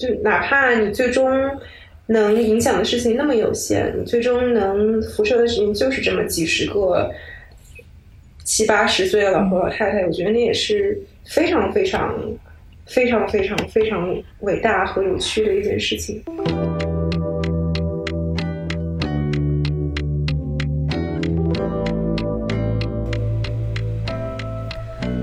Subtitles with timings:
[0.00, 1.30] 就哪怕你最终
[2.06, 7.12] 能影响的事情那么有限，你最终能辐射的事情就是这么几十个
[8.42, 12.18] 七八十岁的老头老太太，我觉得那也是非常非常
[12.86, 16.22] 非常非常非常伟大和有趣的一件事情。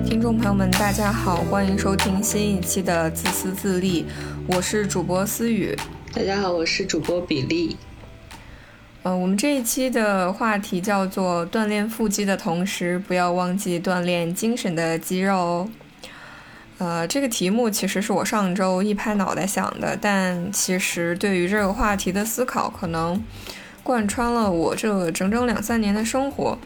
[0.05, 4.03] 听众朋友们，大家好，欢迎收听新一期的《自私自利》，
[4.49, 5.77] 我是主播思雨。
[6.13, 7.75] 大家好，我是主播比利。
[9.03, 15.69] 呃，我们这一期的话题叫做“锻炼腹肌的同时，不要忘记锻炼精神的肌肉”哦。
[16.77, 23.21] 呃，这个题目其实是我上周一拍脑袋想的，但其实对于这个话题的思考，可能
[23.83, 26.57] 贯穿了我这整整两三年的生活。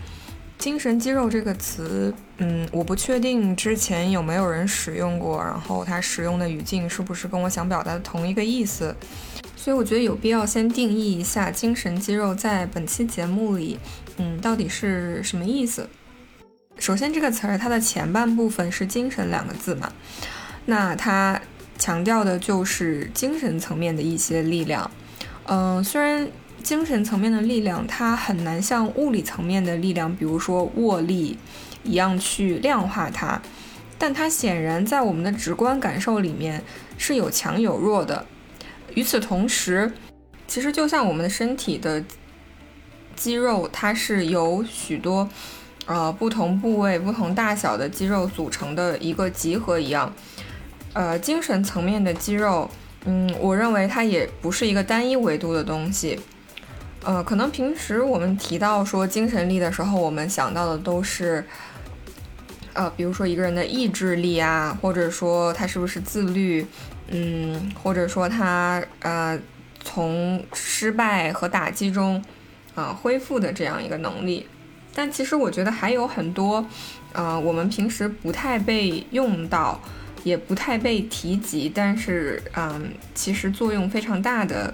[0.60, 8.96] 精神肌肉这个词，嗯，我不确定之前有没有人使用过，然后它使用的语境是不是跟我想表达的同一个意思，
[9.56, 13.78] 所以我觉得有必要先定义一下精神肌肉在本期节目里，
[14.18, 15.88] 嗯，到底是什么意思。
[16.80, 19.94] 首先，这个词儿它的前半部分是“精神”两个字嘛，
[20.66, 21.40] 那它
[21.78, 24.90] 强调的就是精神层面的一些力量。
[25.46, 26.28] 嗯，虽然。
[26.64, 31.36] 精神层面的力量，它很难像物理层面的力量，比如说握力
[31.84, 33.42] 一样去量化它，
[33.98, 36.64] 但它显然在我们的直观感受里面
[36.98, 38.26] 是有强有弱的。
[38.94, 39.92] 与此同时，
[40.48, 42.04] 其实就像我们的身体的
[43.16, 45.30] 肌肉，它是由许多
[45.86, 50.14] 呃不同部位、不同大小的肌肉组成的一个集合一样，
[50.94, 52.70] 呃，精神层面的肌肉，
[53.06, 56.20] 嗯，我认为它也不是一个单一维度的东西。
[57.04, 61.44] 呃，可能平时我们提到说精神力的时候，我们想到的都是，
[62.74, 66.66] 呃，比如说一个人的意志力啊，或者说他是不是自律，
[67.10, 69.40] 嗯，或者说他呃
[69.84, 72.24] 从失败和打击中
[72.76, 74.48] 啊恢复的这样一个能力。
[74.94, 76.66] 但其实我觉得还有很多，
[77.14, 79.80] 呃，我们平时不太被用到，
[80.24, 84.74] 也不太被提及，但是嗯，其实作用非常大的。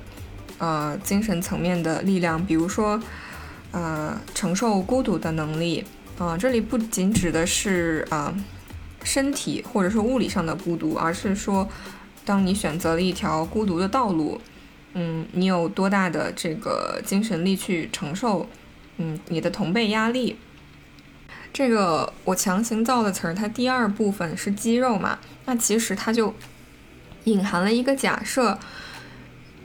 [0.60, 3.00] 呃，精神层面的力量，比如说，
[3.70, 5.86] 呃，承受孤独的能力，
[6.18, 8.34] 啊，这里不仅指的是啊
[9.04, 11.70] 身体或者是物理上的孤独，而是说，
[12.26, 14.42] 当你选择了一条孤独的道路，
[14.94, 18.48] 嗯，你有多大的这个精神力去承受，
[18.98, 20.38] 嗯，你的同辈压力。
[21.54, 26.34] 这个我强行造的词儿，它第二部分是肌肉嘛，那其实它就
[27.24, 28.58] 隐含了一个假设，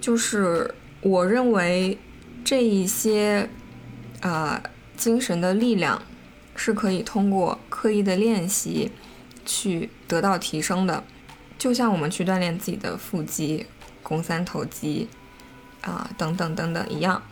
[0.00, 0.74] 就是。
[1.04, 1.98] 我认为
[2.44, 3.50] 这一些
[4.20, 4.62] 啊
[4.96, 6.00] 精神的力量
[6.54, 8.90] 是可以通过刻意的练习
[9.44, 11.02] 去得到提升的，
[11.58, 13.66] 就像我们去锻炼自己的腹肌、
[14.02, 15.08] 肱三头肌
[15.80, 17.22] 啊等等等等一样。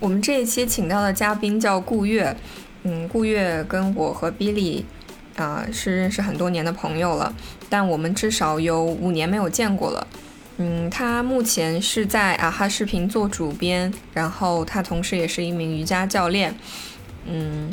[0.00, 2.36] 我们这一期请到的嘉宾叫顾月，
[2.82, 4.82] 嗯，顾月跟我和 Billy
[5.36, 7.32] 啊是认识很多年的朋友了，
[7.68, 10.06] 但我们至少有五年没有见过了。
[10.56, 16.54] 嗯，他目前是在啊哈视频做主编，然后他同时也是一名瑜伽教练。
[17.26, 17.70] 嗯，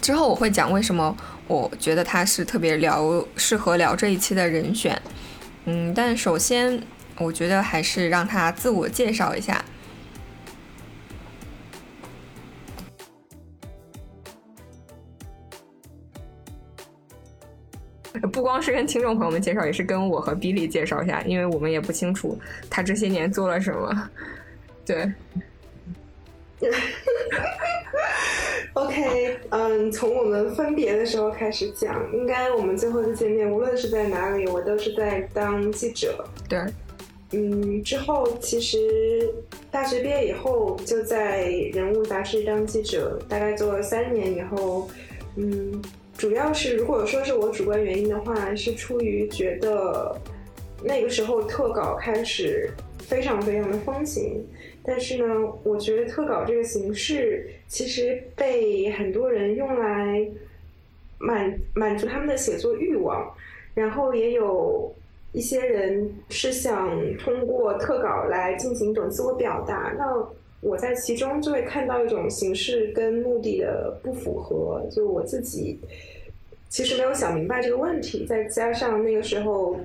[0.00, 1.16] 之后我会讲为什么
[1.46, 5.00] 我觉得他是特别聊适合聊这一期的人选。
[5.66, 6.82] 嗯，但首先
[7.18, 9.62] 我觉得还是让他自我介绍一下。
[18.32, 24.10] 不光是跟听众朋友们介绍，也是跟我和比利介绍一下，因为我们也不清楚他这些年做了什么。
[24.84, 25.12] 对。
[28.74, 36.24] OK，嗯，从我们分别的时候开始讲，应该我们最后一次见面，无论是在哪里，我都是在当记者。
[36.48, 36.58] 对。
[37.32, 39.32] 嗯，之后其实
[39.70, 44.88] 大学毕业以后就在人物杂志当记者，大概做了三年以后，
[45.36, 45.80] 嗯。
[46.18, 50.14] 主要是，如果说是我主观原因的话，是出于觉得
[50.84, 54.46] 那个时候特稿开始非常非常的风行，
[54.90, 55.24] 但是呢，
[55.62, 60.28] 我觉得特稿这个形式其实被很多人用来
[61.18, 63.32] 满满足他们的写作欲望，
[63.74, 64.92] 然后也有
[65.30, 70.04] 一些人是想通过特稿来进行一种自我表达，那。
[70.62, 75.80] 我在其中就会看到一种形式跟目的的不符合，就我自己
[76.68, 79.80] 其实没有想明白这个问题，再加上那个时候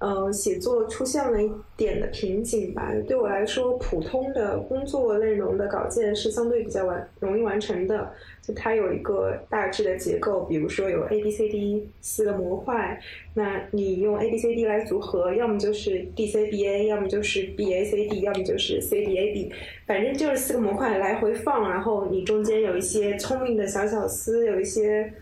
[0.00, 2.90] 呃，写作出现了一点的瓶颈吧。
[3.06, 8.10] 对我来说，普通的工作内容的稿件是相对比较完容易完成的。
[8.40, 12.98] 就它有一个大致的结构，比如说有 A B C D 四个模块，
[13.34, 19.18] 那你用 A B C D 来组合，要么就是 D C B A，要么就是 B A C D，要么就是 C D
[19.18, 19.52] A B，
[19.86, 25.12] 反正就是四个模块来回放，然后你中间有一些聪明的小巧思，有一些。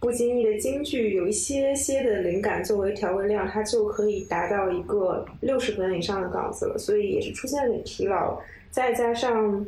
[0.00, 8.40] 不经意的金句有一些些的灵感作为调味料，它就可以达到一个六十分以上的稿子了，所以也是出现了点疲劳。
[8.70, 9.66] 再加上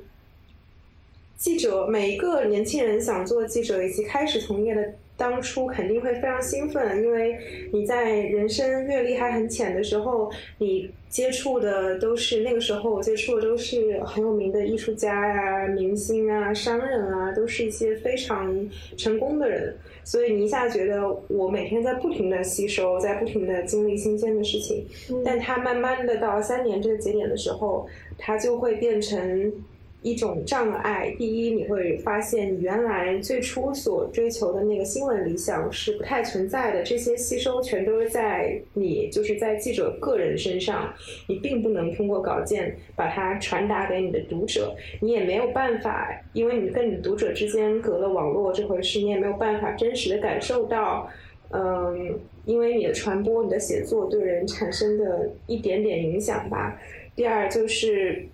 [1.37, 4.95] 记者，每一个年轻人想做记者以及开始从业的。
[5.21, 7.37] 当初肯定会非常兴奋，因为
[7.75, 24.87] 你在人生阅历还很浅的时候，你接触的都是那个时候我接触的都是很有名的艺术家呀、明星啊、商人啊，都是一些非常成功的人，所以你一下觉得我每天在不停的吸收，在不停的经历新鲜的事情，
[25.23, 27.87] 但它慢慢的到三年这个节点的时候，
[28.17, 29.53] 它就会变成。
[30.03, 31.15] 一种障碍。
[31.19, 36.83] 第一，你会发现你原来最初所追求的那个新闻理想是不太存在的。
[36.83, 40.93] 这些吸收全都是在你就是在记者个人身上，
[41.27, 51.11] 你并不能通过稿件把它传达给你的读者，你也没有办法，因为你跟你的读者之间隔了网络这回事，你也没有办法真实的感受到，
[51.51, 56.81] 嗯，因为你的传播、你的写作对人产生的一点点影响吧。
[57.15, 58.27] 第二就是。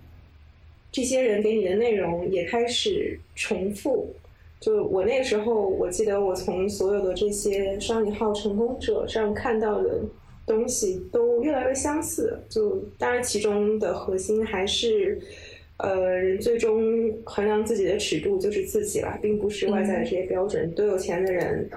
[0.97, 4.11] 这些人给你的内容也开始重复。
[4.59, 9.99] 就我那个时候，我记得我从所有的这些双引号成功者上看到的
[10.47, 12.39] 东西都越来越相似。
[12.49, 15.19] 就当然其中的核心还是，
[15.77, 20.71] 呃，人最终衡量自己的尺度就是自己了，并不是外在的这些标准。
[20.71, 21.69] 多有钱的人，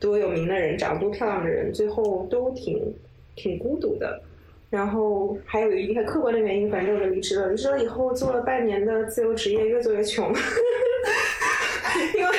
[0.00, 2.92] 多有名的人，长得多漂亮的人，最后都挺
[3.36, 4.20] 挺孤独的。
[4.68, 7.48] 然后还有一个客观的原因，反正我就离职了。
[7.48, 10.34] 离职了以后，做了半年的自由职业，越做越穷。
[12.14, 12.36] 因为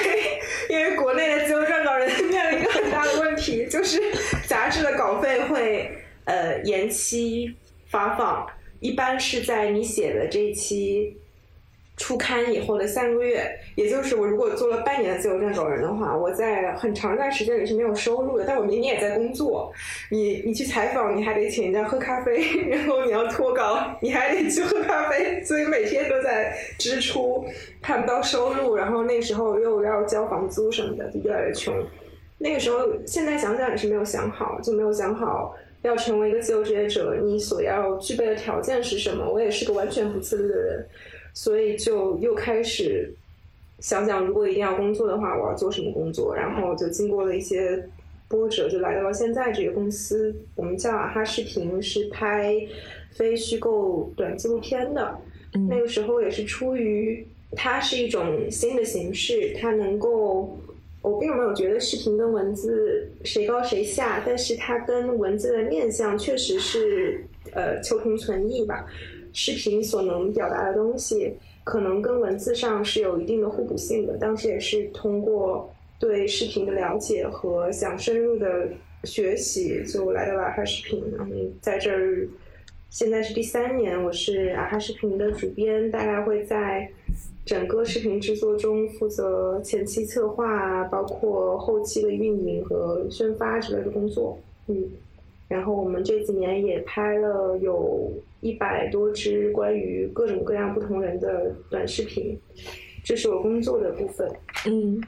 [0.69, 4.00] 因为国内的自由撰稿人面临一个很大的问题，就是
[4.45, 5.89] 杂志的稿费会
[6.25, 7.56] 呃延期
[7.89, 8.45] 发放，
[8.80, 11.18] 一般是在你写的这一期。
[11.97, 18.45] 出刊以后的三个月，也就是我如果做了半年的自由撰稿人的话，我在很长一段时间里是没有收入的。
[18.47, 19.73] 但我明年也在工作，
[20.11, 22.39] 你你去采访，你还得请人家喝咖啡，
[22.69, 27.44] 然后你要脱稿，你还得去喝咖啡，所以每天都在支出，
[27.81, 28.75] 看不到收入。
[28.75, 31.73] 然后那时候又要交房租什么的，就越来越穷。
[32.38, 39.27] 那个时候，现在想想也是没有想好，就没有想好要成为一个自由职业者，你所要具备的条件是什么。
[39.27, 40.85] 我也是个完全不自律的人。
[41.39, 43.13] 所以就又开始
[43.80, 46.36] 想想，如果一定要工作的话，我要做什么工作？
[46.36, 47.88] 然后就经过了一些
[48.28, 50.36] 波折，就来到了现在这个公司。
[50.56, 52.56] 我们叫啊哈视频，是拍
[53.12, 55.16] 非虚构短纪录片的。
[55.69, 60.57] 那个时候也是出于它是一种新的形式，它能够，
[61.04, 68.88] 我并没有觉得视频跟文字谁高谁下，但是它跟文字的面向确实是呃求同存异吧。
[69.39, 71.31] 视频所能表达的东西，
[71.63, 74.18] 可能跟文字上是有一定的互补性的。
[74.18, 78.68] 当时也是通过对视频的了解和想深入的
[79.04, 81.04] 学习，就来到了阿哈视频。
[81.16, 81.31] 然后
[81.62, 82.28] 在这儿，
[82.89, 86.90] 现在是第三年，我是阿哈视频的主编，大概会在
[87.45, 94.36] 整个视频制作中负责前期策划，包括后期的运营和宣发之类的工作。
[94.66, 94.83] 嗯。
[95.47, 98.11] 然后我们这几年也拍了有
[98.41, 102.37] 一百多支关于各种各样不同人的短视频，
[103.04, 104.30] 这是我工作的部分。
[104.66, 105.01] 嗯。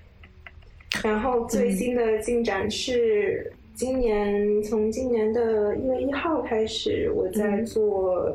[1.04, 8.26] 然后最新的进展是，今年从今年的一月一号开始，我在做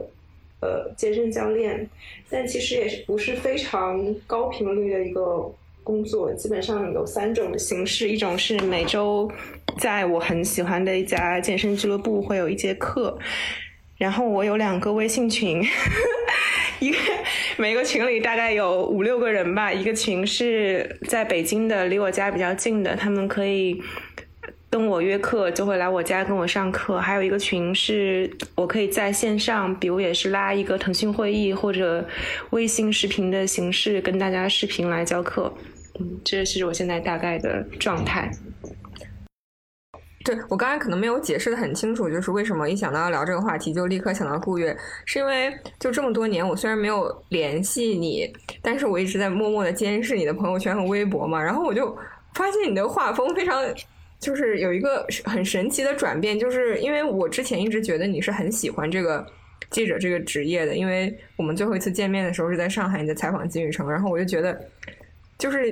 [0.61, 1.88] 呃健身教练，
[2.30, 5.52] 但其实也是不是非常高频率的一个。
[5.84, 9.30] 工作基本上有三种形式，一种是每周
[9.78, 13.19] 在我很喜欢的一家健身俱乐部会有一节课，
[13.99, 15.62] 然后我有两个微信群，
[16.81, 16.99] 一个
[17.57, 23.83] 每个群里大概有五六个人吧，一个群是在北京的，离我家比较近的，他们可以
[24.71, 32.07] 跟我约课，就会来我家跟我上课；还有一个群是我可以在线上，比如也是拉一个腾讯会议或者
[32.50, 35.52] 微信视频的形式跟大家视频来教课。
[36.00, 38.28] 嗯，这是我现在大概的状态。
[40.25, 48.28] 对我刚才可能没有解释的很清楚，就是为什么一想到要聊这个话题就立刻想到顾月，是因为就这么多年，我虽然没有联系你，
[48.62, 51.97] 但是我一直在默默的监视你的朋友圈和微博嘛，然后我就
[52.35, 53.62] 发现你的画风非常。
[54.21, 59.26] 就是有一个很神奇的转变，就是因为我之前一直觉得你是很喜欢这个
[59.69, 64.59] 记者这个职业的，因为我们最后一次见面的时候是在上海，你在采访金宇成，然后我就觉得，
[65.37, 65.71] 就是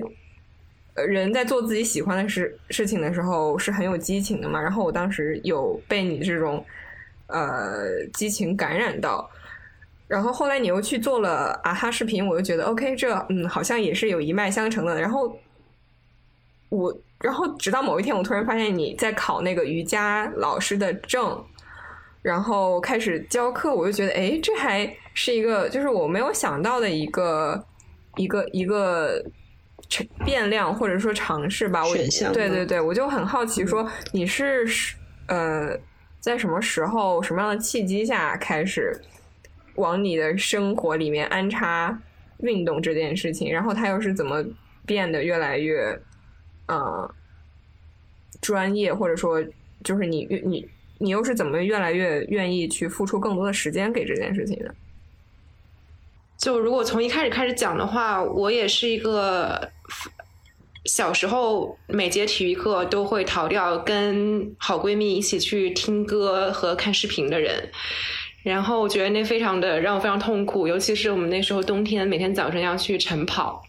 [0.94, 6.64] 人在做自己喜欢的事事情的时候是很有激情的嘛，然后我当时有被你这种
[7.26, 9.30] 呃激情感染到，
[10.08, 15.38] 然后后来你又去做了啊哈视频，我就觉得 OK，这嗯好像也是有一脉相承的，然后
[16.68, 16.96] 我。
[17.22, 21.40] 然后直到某一天，我突然发现你在考那个瑜伽老师的证，
[22.20, 27.64] 然后开始教课，我就觉得，哎，这还是一个就是我没有想到的一个
[28.16, 29.24] 一个一个
[30.24, 31.84] 变量或者说尝试吧。
[31.84, 32.32] 选项。
[32.32, 34.66] 对对对，我就很好奇，说你是
[35.26, 35.76] 呃
[36.20, 39.00] 在什么时候、什么样的契机下开始
[39.74, 42.00] 往你的生活里面安插
[42.38, 43.52] 运动这件事情？
[43.52, 44.44] 然后它又是怎么
[44.86, 45.98] 变得越来越？
[46.68, 47.14] 呃，
[48.40, 49.44] 专业或者说，
[49.82, 50.66] 就是你你
[50.98, 54.72] 你又是怎么越来越愿意去付出更多的时间给这件事情的？
[56.38, 59.70] 就如果从一开始开始讲的话，我也是一个
[60.84, 67.70] 小时候每节体育课都会逃掉，跟好闺蜜一起去听歌和看视频的人。
[68.42, 73.62] 然后我觉得那非常的让我非常痛苦，尤其是我们那时候冬天每天早晨要去晨跑。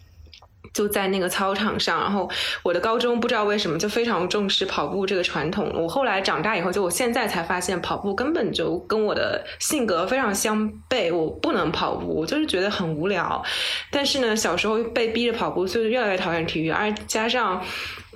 [0.72, 2.28] 就在那个操场上，然后
[2.62, 5.70] 我的高中不知道为什么就非常重视跑步这个传统。
[5.74, 11.14] 我后来长大以后，就我现在才发现，跑步根本就跟我的性格非常相悖。
[11.14, 13.42] 我不能跑步，我就是觉得很无聊。
[13.90, 16.70] 但是呢，小时候被逼着跑步，所以越来越讨厌体育。
[16.70, 17.62] 而加上，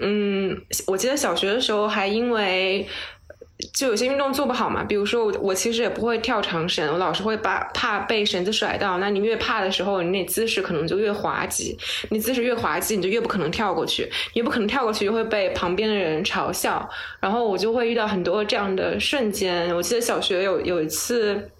[0.00, 2.88] 嗯，我记得小学的时候还因为。
[3.74, 8.98] 就有些运动做不好嘛，比如说我我其实也不会跳长绳，我老是会把怕被绳子甩到。
[8.98, 11.76] 那你越怕的时候，你那姿势可能就越滑稽，
[12.10, 16.88] 你姿势越滑稽，你就越不可能跳过去，越不可能跳过去，就会被旁边的人嘲笑。
[17.20, 19.74] 然后我就会遇到很多这样的瞬间。
[19.74, 21.50] 我记得小学有有一次。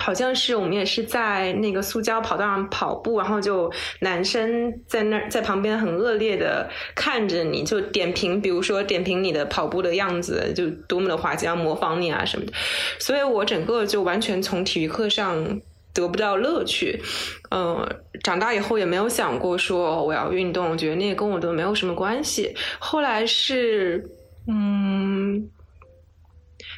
[0.00, 12.52] 好像是我们也是在那个塑胶跑道上跑步，然后就男生在那儿在旁边很恶劣的看着你，就点评，比如说点评你的跑步的样子，就多么的滑稽，要模仿你啊什么的。
[13.00, 15.60] 所以我整个就完全从体育课上
[15.92, 17.02] 得不到乐趣。
[17.50, 17.84] 嗯，
[18.22, 22.54] 长大以后也没有想过说我要运动，我觉得那个跟我都没有什么关系。
[22.78, 24.08] 后来是，
[24.46, 25.50] 嗯。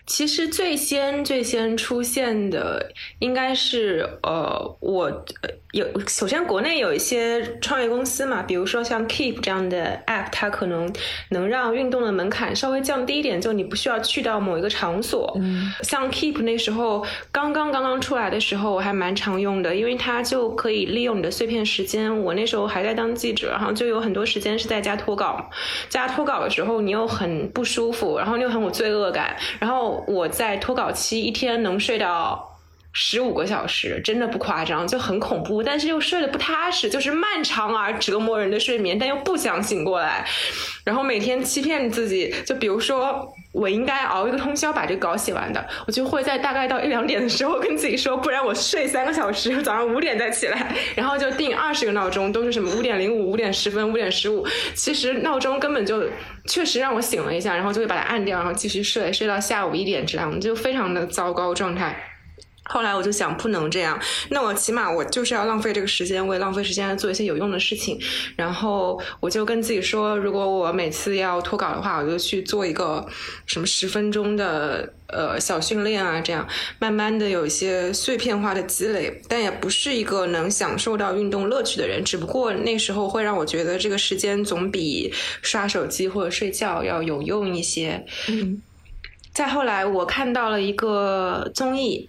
[0.07, 2.90] 其实最先最先出现的
[3.21, 5.25] 应该是呃，我
[5.73, 10.92] 有首先国内有一些创业公司嘛，比如说像 Keep 这样的 App，它可能
[11.28, 15.33] 能让运动的门槛稍微降低一点，就你不需要去到某一个场所。
[15.40, 22.21] 嗯，像 Keep 那时候刚刚刚刚出来的时候，我还蛮常用的，因为它就可以利用你的碎片时间。
[22.23, 25.49] 我那时候还在当记者，然后就有很多时间是在家脱稿。
[25.88, 29.89] 家脱稿的时候，你又很不舒服，然后你又很有罪恶感，然后。
[30.06, 32.50] 我在脱稿期一天能睡到
[32.92, 40.26] 十五个小时，真的不夸张，就很恐怖，但是又睡得不踏实，就是漫长而折磨人的睡眠，但又不想醒过来，
[40.85, 56.02] 然后每天欺骗自己，就比如说我应该熬一个通宵把这个稿写完的，我就会在大概到一两点的时候跟自己说，不然我睡三个小时，早上五点再起来，然后就定二十个闹钟，都是什么五点零五、五点十分、五点十五，其实闹钟根本就。
[56.47, 62.10] 确实让我醒了一下，然后就会把它按掉，然后继续睡，睡到下午一点这样，就非常的糟糕状态。
[62.73, 67.99] 后来我就想，不能这样，那我起码我就是要浪费这个时间，我也浪费时间做一些有用的事情。
[68.37, 73.05] 然后我就跟自己说，如果我每次要脱稿的话，我就去做一个
[73.45, 76.47] 什么十分钟的呃小训练啊，这样
[76.79, 79.21] 慢慢的有一些碎片化的积累。
[79.29, 85.12] 但也不是一个能享受到运动乐趣的人，只不过那时候会让我觉得这个时间总比
[85.43, 88.07] 刷手机或者睡觉要有用一些。
[88.29, 88.62] 嗯。
[89.35, 92.09] 再后来，我看到了一个综艺。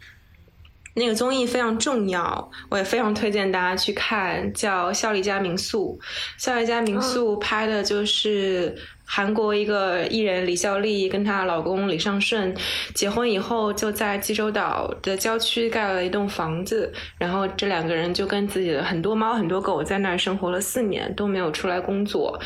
[0.93, 5.97] 那个综艺非常重要，我也非常推荐大家去看，叫《孝利家民宿》。
[6.37, 12.53] 孝利家民宿拍的就是韩国一个艺人李孝利跟她老公李尚顺
[12.93, 22.37] 结婚以后，就在济州岛的郊区盖了一栋房子，然后这两个人就跟自己的很多猫很多狗在那儿生活了四年，都没有出来工作。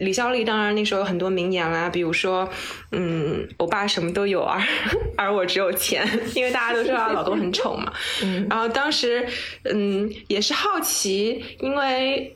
[0.00, 2.48] 李孝利当然那时候有很多名言啦，比如说，
[2.90, 4.58] 嗯，我爸什么都有，而
[5.16, 7.92] 而我只有钱， 因为大家都知道她老公很丑嘛。
[8.24, 9.26] 嗯，然后当时，
[9.64, 12.32] 嗯，也是好奇，因为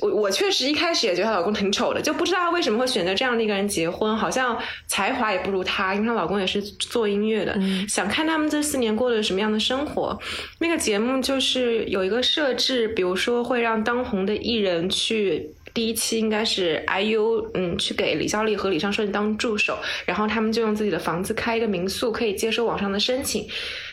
[0.00, 4.56] 我我确实一开始也觉得她老公挺丑的，就不知道她为什么会选择这样的一个人结婚，好像
[4.86, 10.16] 才华也不如她，因为她老公也是做音乐的，想看他们这四年过的什么样的生活。
[10.60, 15.50] 那个节目就是有一个设置，比如说会让当红的艺人去。
[15.74, 23.48] 第一期应该是 IU，嗯，去给李孝利和李尚顺当助手，然后他们就用自己的房子开一个民宿，可以接收网上的申请，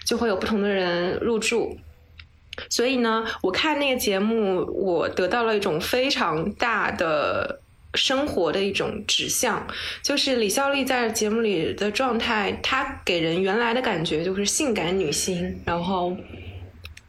[0.05, 1.77] 就会有不同的人入住。
[2.69, 7.61] 所以呢，我看那个节目，我得到了一种非常大的
[7.93, 9.65] 生活的一种指向，
[10.03, 16.17] 就是李孝利在节目里的状态，她给人原来的感觉就是性感女星，然后。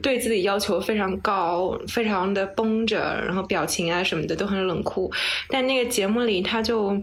[0.02, 5.11] 对自己要求非常高，非常的绷着，然后表情啊什么的都很冷酷。
[5.49, 6.97] 但那个节目里，他就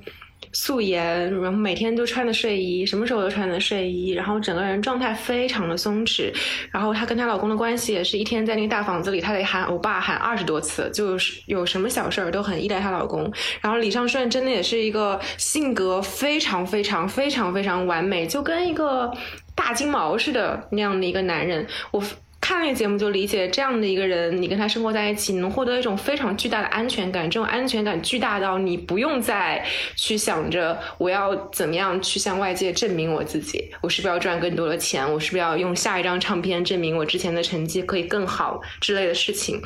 [0.54, 6.34] 素颜，然后每天都穿的睡衣，什么时候都穿的睡衣，然后整个人状态非常的松弛。
[6.72, 13.32] 然后她跟她老公的关系也是一天在那个大房子里，她得喊欧巴喊二十多次，就是有什么小事儿都很依赖她老公。
[13.62, 19.12] 然后李尚顺真的也是一个性格非常非常非常非常完美，就跟一个
[19.56, 21.68] 大金毛似的那样的一个男人。
[21.92, 22.02] 我。
[22.48, 27.30] 看那个节目就理解，这样的一个人，你跟他生活在一起，你能获得一种非常巨大的安全感。
[27.30, 29.62] 这种安全感巨大到你不用再
[29.98, 39.62] 去想着我要怎么样去向外界证明我自己，我是不是要赚更多的钱，我是不是要用下一张唱片证明我之前的成绩可以更好之类的事情。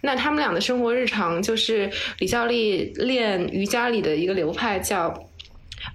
[0.00, 5.28] 那他们俩的生活日常就是李孝利练瑜伽里的一个流派叫。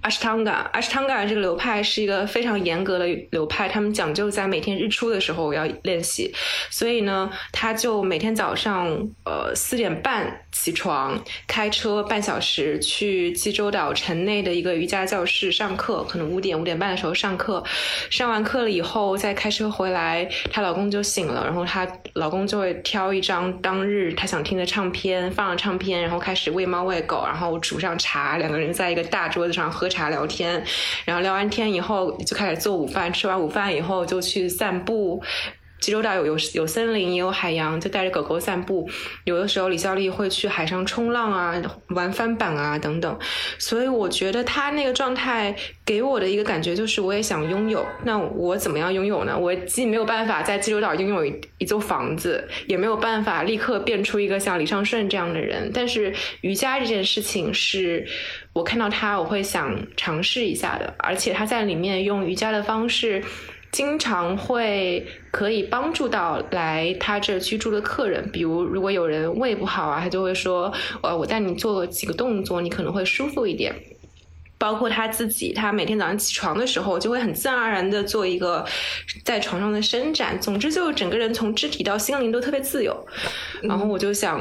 [0.00, 6.32] 阿什汤嘎，阿什汤嘎这个流派是一个非常严格的流派，他们讲究在每天日出的时候要练习，
[6.70, 8.86] 所以呢，他就每天早上
[9.24, 17.64] 呃四点半起床，开车半小时去济州岛城内的一个瑜伽教室上课，可能五点五点半的时候上课，
[18.10, 29.77] 上完课了以后再开车回来，她老公就醒了，然后她老公就会挑一张当日他想听的唱片，放了唱片，然后开始喂猫喂狗，然后煮上茶，两个人在一个大桌子上。
[29.78, 30.60] 喝茶聊天，
[31.04, 35.22] 然后聊完天以后就开始做午饭，吃完午饭以后就去散步。
[35.80, 38.88] 济州岛有有有森林，也有海洋，就带着狗狗散步。
[39.24, 43.18] 有的时候李孝利会去海上冲浪啊，玩翻板啊等等。
[43.58, 45.54] 所以我觉得他那个状态
[45.84, 47.86] 给我的一个感觉就是，我也想拥有。
[48.04, 49.38] 那我怎么样拥有呢？
[49.38, 55.70] 我既没有办法在济州岛拥有一一座房子，也没有办法立刻变出一个像李尚顺这样的人。
[55.72, 58.06] 但是瑜伽这件事情是。
[58.54, 63.22] 我看到他，我会想尝试一下的，而且他在里面用瑜伽的方式，
[63.70, 68.28] 经常会可以帮助到来他这居住的客人。
[68.30, 73.74] 比如，如果有人胃不好啊，他就会说：“呃，我带你做几个动作，你可能会舒服一点。”
[74.58, 78.64] 包括他自己，他每天早上起床的时候，就会很自然而然的做一个
[79.24, 80.40] 在床上的伸展。
[80.40, 83.06] 总之，就整个人从肢体到心灵都特别自由。
[83.62, 84.40] 然后我就想。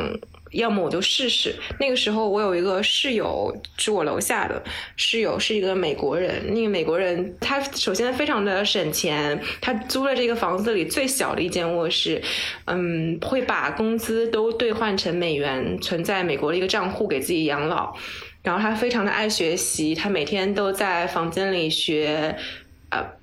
[0.57, 1.55] 要么我就试试。
[1.79, 4.61] 那个时候我有一个室友住我楼下的
[4.95, 12.21] 室友是一个美国人，那个美国人他首先非常的省钱，他租了这个房子里最小的一间卧室，
[12.65, 17.95] 嗯，会把工资都兑换成美元存在美国的一个账户给自己养老。
[18.43, 22.35] 然后他非常的爱学习，他每天都在房间里学，
[22.89, 23.16] 呃。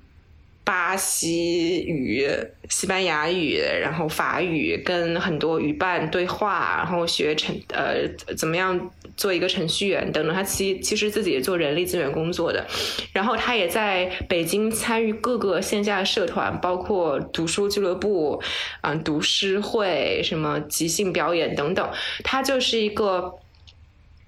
[0.65, 2.27] 巴西语、
[2.69, 10.35] 西班牙语，然后法语，跟很多语伴对话，然后学程呃怎么样做一个程序员等等。
[10.35, 12.65] 他其其实自己也做人力资源工作的，
[13.13, 18.41] 然后他也在北京参与各个线下社团，包括读书俱乐部、
[18.81, 21.87] 嗯读诗会、什么即兴表演等等。
[22.23, 23.35] 他就是一个。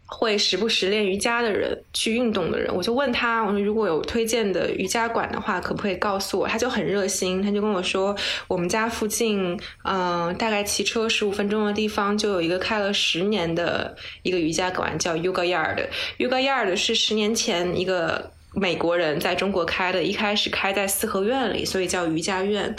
[0.09, 6.47] 会时不时练瑜伽的人，去运动的人，我就问他，我说如果有推荐的瑜伽馆的话，可不可以告诉我？
[6.47, 8.15] 他就很热心，他就跟我说，
[8.47, 15.85] 我们家附近，嗯，大概骑车十五分钟的地方，就有一个开了十年的一个瑜伽馆，叫 Yoga Yard。
[16.17, 18.31] Yoga Yard 是十年前一个。
[18.59, 22.75] 美国人在中国开的，一开始开在四合院里，所以叫瑜伽院。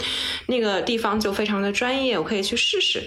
[0.47, 3.01] 那个地方就非常的专业，我可以去试试。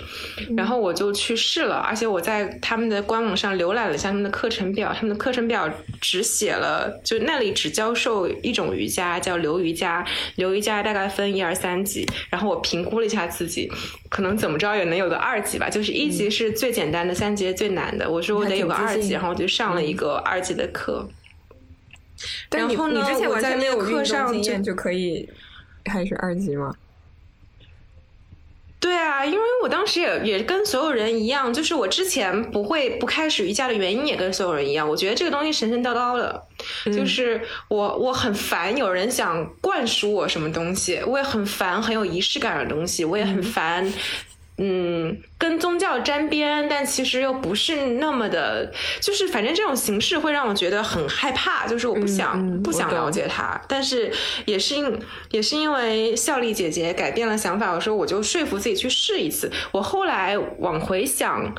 [0.57, 5.69] 然后我就去试了，而且我在他们的官网上浏览了一下他们的课程表，他们的课程表
[6.01, 10.05] 只写了，就那里只教授一种瑜伽，叫流瑜伽。
[10.37, 13.71] 流瑜伽大概分一二三级，然后我评估了一下自己，
[14.09, 15.69] 可能怎么着也能有个二级吧。
[15.69, 18.11] 就是一级是最简单的，三级最难的。
[18.11, 21.07] 我说我得有个二级，然后我就上了一个二级的课。
[22.51, 23.05] 然后呢？
[23.05, 25.29] 之前完全没有课上经验就可以
[25.85, 26.75] 开始二级吗？
[28.81, 34.89] 对啊，因为我当时也也跟所有人一样，就是我之前不会不开始瑜伽的原因也跟所有人一样。
[34.89, 36.43] 我觉得这个东西神神叨叨的，
[36.87, 43.89] 就是我我很烦有人想灌输我什么东西，我也很烦很有仪式感的东西，我也很烦。
[44.65, 53.61] 嗯，跟宗教沾边，但其实又不是那么的，就是反正这种形式会让我觉得很害怕，就是我不想不想了解他。
[53.67, 54.13] 但是
[54.45, 55.01] 也是因
[55.33, 59.51] 也是因为笑丽姐姐改变了想法，我说我就说服自己去试一次。
[59.73, 61.53] 我后来往回想，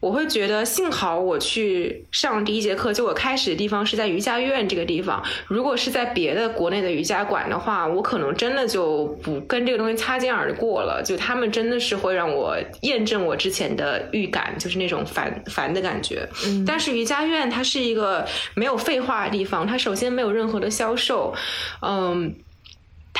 [0.00, 5.22] 我会觉得，幸好我去上第一节课，就我开始的地方是在瑜伽院这个地方。
[5.48, 11.02] 如果是在别的国内的瑜伽馆的话，我可能真的就不跟这个东西擦肩而过了。
[11.04, 16.28] 就他们真的是会让我验证我之前的预感，就是那种烦烦的感觉。
[16.46, 21.34] 嗯，但是瑜伽院它是一个没有废话的地方，它首先没有任何的销售，
[21.82, 22.34] 嗯。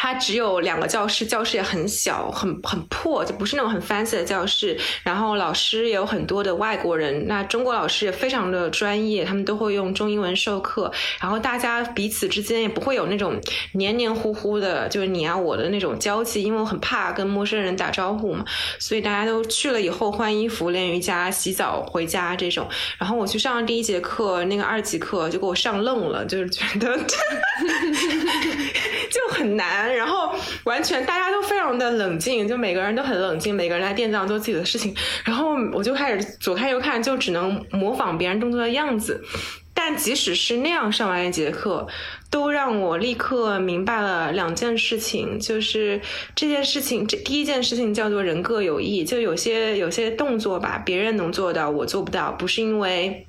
[0.00, 4.78] 它只有两个教室，教室也很小，很很破，就不是那种很 fancy 的教室。
[5.02, 10.88] 然后老师也有很多的外国人，那中国老师也非常的专业，他们都会用中英文授课。
[11.20, 13.40] 然后大家彼此之间也不会有那种
[13.72, 18.44] 黏黏糊糊的，就是你啊我的那种交际，因为我很怕跟陌生人打招呼嘛。
[18.78, 22.68] 所以大家都去了以后换衣服、练瑜伽、洗澡回家这种。
[22.98, 26.96] 然后我去上第一节课，那个二级课就给我上愣了，就是觉得
[29.10, 29.87] 就很难。
[29.94, 34.94] 然后完全大家都非常的冷静，就每个人都很冷静，每个人在店上做自己的事情。
[35.24, 39.22] 然后我就开始左看右看，就只能模仿别人动作的样子。
[39.74, 41.86] 但即使是那样上完一节课，
[42.30, 46.00] 都让我立刻明白了两件事情，就是
[46.34, 53.27] 这件事情，这第一件事情叫做人各有异，就有些有些动作吧，别人能做到，我做不到，不是因为。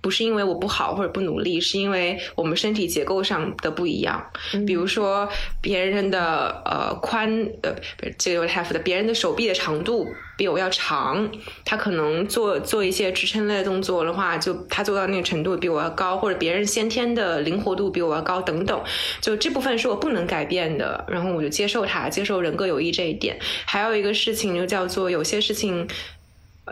[0.00, 4.24] 不是因为我不好或者不努力，是因为我们身体结构上的不一样。
[4.66, 5.28] 比如说，
[5.60, 7.74] 别人的呃宽呃
[8.18, 10.06] 这个 have 的，别人的手臂的长度
[10.36, 11.30] 比我要长，
[11.64, 18.80] 他可能做做一些支撑类的动作的话，就他做到那个程度比我要高，或者别人先天的灵活度比我要高等等。
[19.20, 23.38] 就这部分是我不能改变的，然后我就接受它，接受人各有异这一点。
[23.64, 25.88] 还有一个事情就叫做有些事情。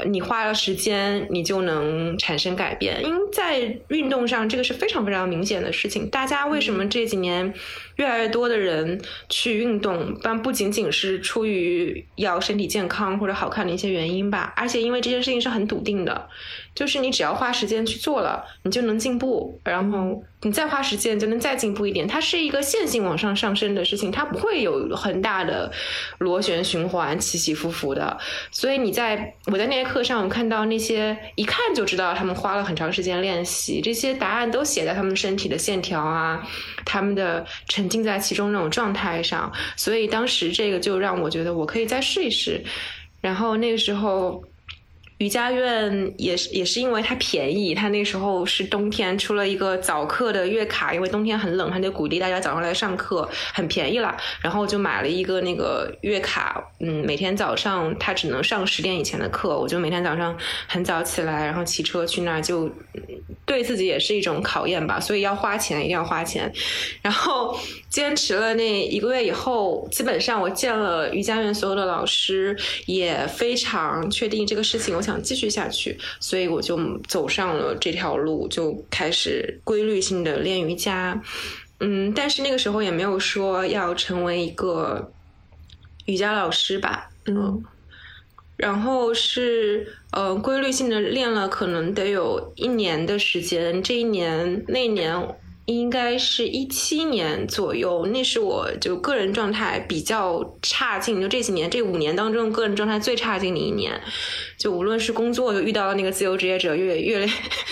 [0.07, 3.05] 你花了时间，你就能产生改变。
[3.05, 6.11] 因为在运动上，这个是非常非常明显的事情。
[6.11, 7.55] 大家为什么这几年
[7.97, 10.19] 越来越多的人去运动？
[10.21, 14.53] 但不仅仅是出于要身体健康或者好看的一些原因吧。
[14.57, 16.29] 而且因为这件事情是很笃定的，
[16.75, 19.61] 就是你只要花时间去做了，你就能进步。
[19.65, 20.23] 然后。
[20.47, 25.73] 你再花时间就能再进步一点，它是一个线性往上上升的事情，它不会有很大的
[26.19, 28.19] 螺旋循环起起伏伏的。
[28.51, 36.47] 所以你在我在那些课上我看到那些一看就知道他们花了很长时间练习，这些答案都写在他们身体的线条啊，
[36.85, 39.51] 他们的沉浸在其中那种状态上。
[39.77, 42.63] 所以当时这个就让我觉得我可以再试一试。
[43.23, 44.45] 然后那个时候。
[45.25, 54.15] 瑜伽院也是也是因为它便宜，它那时候是冬天出了一个早课的月卡，因为冬天很冷，他就鼓励大家早上来上课，很便宜了。
[54.43, 62.71] 然后就买了一个那个月卡，嗯，每天早上他只能上十点以前的课，我就每天早上很早起来，然后骑车去那儿，就
[63.47, 65.01] 对自己也是一种考验吧。
[65.01, 66.53] 所以要花钱，一定要花钱。
[67.01, 67.59] 然后
[67.89, 74.95] 坚持了那一个月以后，基本上我见了瑜伽院所有的老师，也非常确定这个事情。
[74.95, 81.23] 我想继续下去，所以我就走上了这条路，就开始规律性的练瑜伽。
[81.81, 85.13] 嗯，但是那个时候也没有说要成为一个
[86.07, 87.11] 瑜伽老师吧。
[87.27, 87.63] 嗯，
[88.57, 93.83] 然后是呃规律性的练了，可能得有一年的时间。
[93.83, 95.37] 这一年那一年。
[95.67, 103.99] 应该是一七年左右，那是我就个人状态比较差劲，就这几年这五年当中，个人状态最差劲的一年。
[104.59, 107.27] 就无论是工作，就遇到了那个自由职业者越越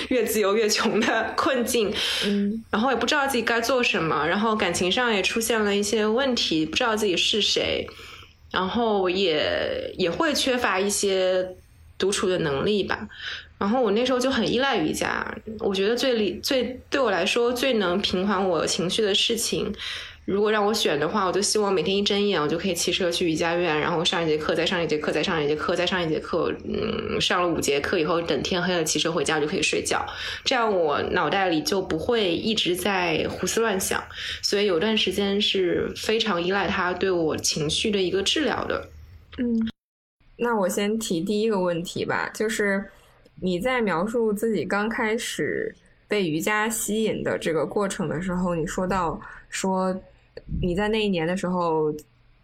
[0.08, 1.92] 越自由越穷的 困境，
[2.24, 7.86] 嗯，然后也不知道自己该做什么，然后感情上也出现了一些问题，不知道自己是谁，
[8.50, 11.46] 然后也也会缺乏一些
[11.98, 13.08] 独处的能力吧。
[13.62, 15.24] 然后我那时候就很依赖瑜伽，
[15.60, 19.72] 我觉得最理最对我来说最能平缓我情绪的事情，
[20.24, 30.04] 如果让我选的话，我就希望每天一睁眼我就可以骑车去瑜伽院，然后上一节课，再上一节课，再上一节课，再上一节课，嗯，上了五节课以后，等天黑了骑车回家就可以睡觉，
[30.44, 34.02] 这样我脑袋里就不会一直在胡思乱想，
[34.42, 38.88] 所以有段时间是非常依赖它对我情绪的一个治疗的。
[39.38, 39.70] 嗯，
[40.36, 42.84] 那我先提第一个问题吧，就是。
[43.44, 45.74] 你在描述自己刚开始
[46.06, 49.92] 被瑜伽吸引的这个过程的时候，你说到说
[50.60, 51.92] 你在那一年的时候，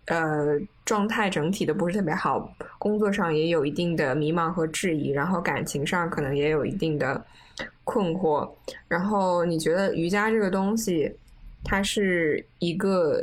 [0.06, 7.24] 呃，状态整体的不是特别好，工作上也有一定的迷茫和质疑，然后感情上可能也有一定的
[7.84, 8.50] 困惑，
[8.88, 11.14] 然后你觉得瑜伽这个东西，
[11.62, 13.22] 它是一个，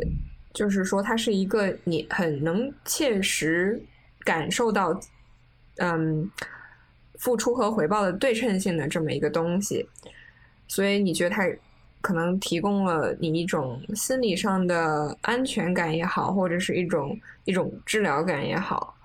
[0.54, 3.78] 就是说它是一个你很能切实
[4.24, 4.98] 感受到，
[5.80, 6.32] 嗯。
[7.18, 9.88] 付出和回报的对称性的这么一个东西，
[10.68, 11.44] 所以你觉得它
[12.02, 18.96] 可能提供了你一种心理上的安全感也好，或者是一种一种治疗感也好。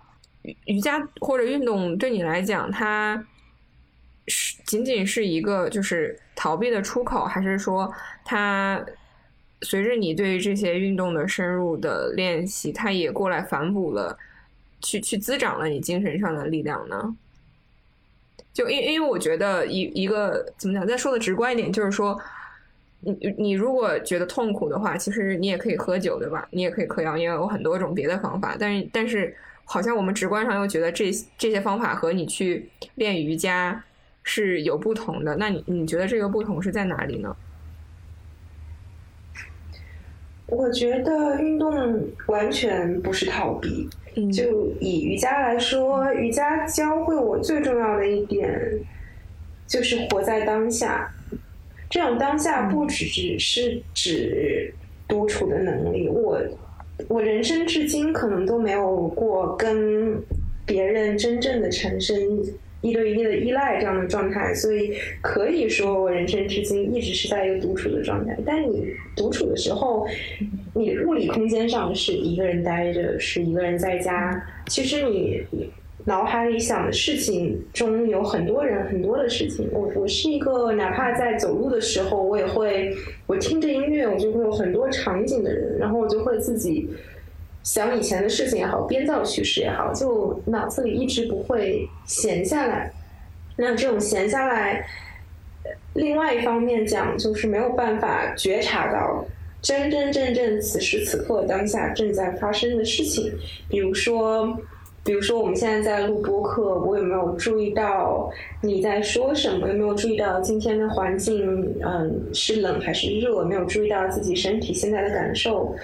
[0.64, 3.26] 瑜伽或者运动对你来讲，它
[4.26, 7.90] 是仅仅是一个就是逃避的出口，还是说
[8.24, 8.84] 它
[9.62, 14.18] 随着你对于这些运动的深入的练习，它也过来反哺了，
[14.80, 17.16] 去去滋长了你精神上的力量呢？
[18.52, 22.20] 就因因为我觉得一一个怎么讲，再说的直观一点，就是说，
[23.00, 26.46] 你你如果觉得痛苦的话，其实你也可以喝酒，对吧？
[26.50, 28.56] 你也可以嗑药，也有很多种别的方法。
[28.58, 29.34] 但是但是，
[29.64, 33.84] 好像我们直观上又觉得这这些方法和你去练瑜伽
[34.22, 35.36] 是有不同的。
[35.36, 37.36] 那你你觉得这个不同是在哪里呢？
[40.46, 43.88] 我觉得运动完全不是逃避。
[44.32, 48.50] 就以瑜伽来说，瑜伽教会我最重要的一点
[49.66, 51.12] 就是活在当下。
[51.88, 54.72] 这种当下不只只是指
[55.08, 56.08] 独处的能力。
[56.08, 56.40] 我
[57.08, 60.22] 我人生至今可能都没有过跟
[60.66, 62.16] 别人真正的产生。
[62.82, 68.36] 一对一的依赖这样的状态，所以可以说我人生至今一直是在一个独处的状态。
[68.46, 70.06] 但你独处的时候，
[70.74, 74.42] 你物理空间上是一个人待着，是一个人在家。
[74.66, 75.42] 其实你
[76.06, 79.68] 脑海里想的事情中有很多人，很多的事情。
[79.72, 82.90] 我我是一个哪怕在走路的时候，我也会
[83.26, 86.88] 我听着音乐，我就会有很多场景的人，然后我就会自己。
[87.62, 92.90] 想以前的事情也好，编造叙事也好，就脑子里一直不会闲下来。
[93.56, 94.86] 那这种闲下来，
[95.94, 99.24] 另外一方面讲，就是没有办法觉察到
[99.60, 103.30] 真真正正此时此刻当下正在发生的事情。
[103.68, 104.58] 比如说，
[105.04, 108.30] 比如说我们现在在录播课，我有没有注意到
[108.62, 109.68] 你在说什么？
[109.68, 111.74] 有没有注意到今天的环境？
[111.84, 113.44] 嗯，是冷还是热？
[113.44, 115.74] 没有注意到自己身体现在的感受？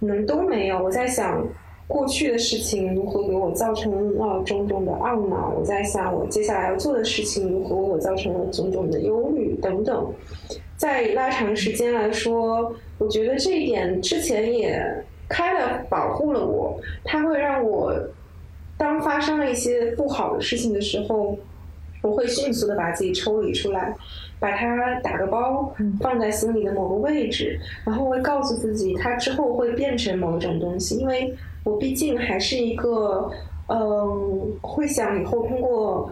[0.00, 0.82] 可能都没有。
[0.82, 1.46] 我在想
[1.86, 5.52] 过去的事情如何给我造成了种种的懊恼。
[5.56, 10.12] 我在想我接下来要做的事情如何为我造成了种种的忧虑等等。
[10.76, 14.80] 在拉长时间来说，我觉得这一点之前也
[15.28, 16.78] 开了保护了我。
[17.04, 17.92] 它会让我
[18.76, 21.36] 当发生了一些不好的事情的时候，
[22.00, 23.92] 我会迅速的把自己抽离出来。
[24.40, 30.96] 把它打个包，放在心里的某个位置，然后会告诉自己，它之后会变成某种东西。
[30.96, 33.30] 因为我毕竟还是一个，
[33.68, 36.10] 嗯，会想以后通过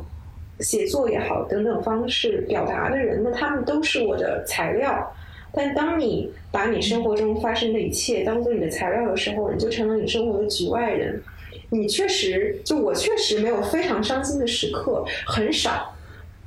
[0.61, 3.23] 写作也好等等方式表达的人。
[3.23, 5.13] 那他们都是我的材料。
[5.53, 11.23] 但当你把你生活中发生的一切当做你的材料的时候，你就成了你生活的局外人。
[11.71, 15.96] 你确实，就我确实没有非常伤心的时刻，很少。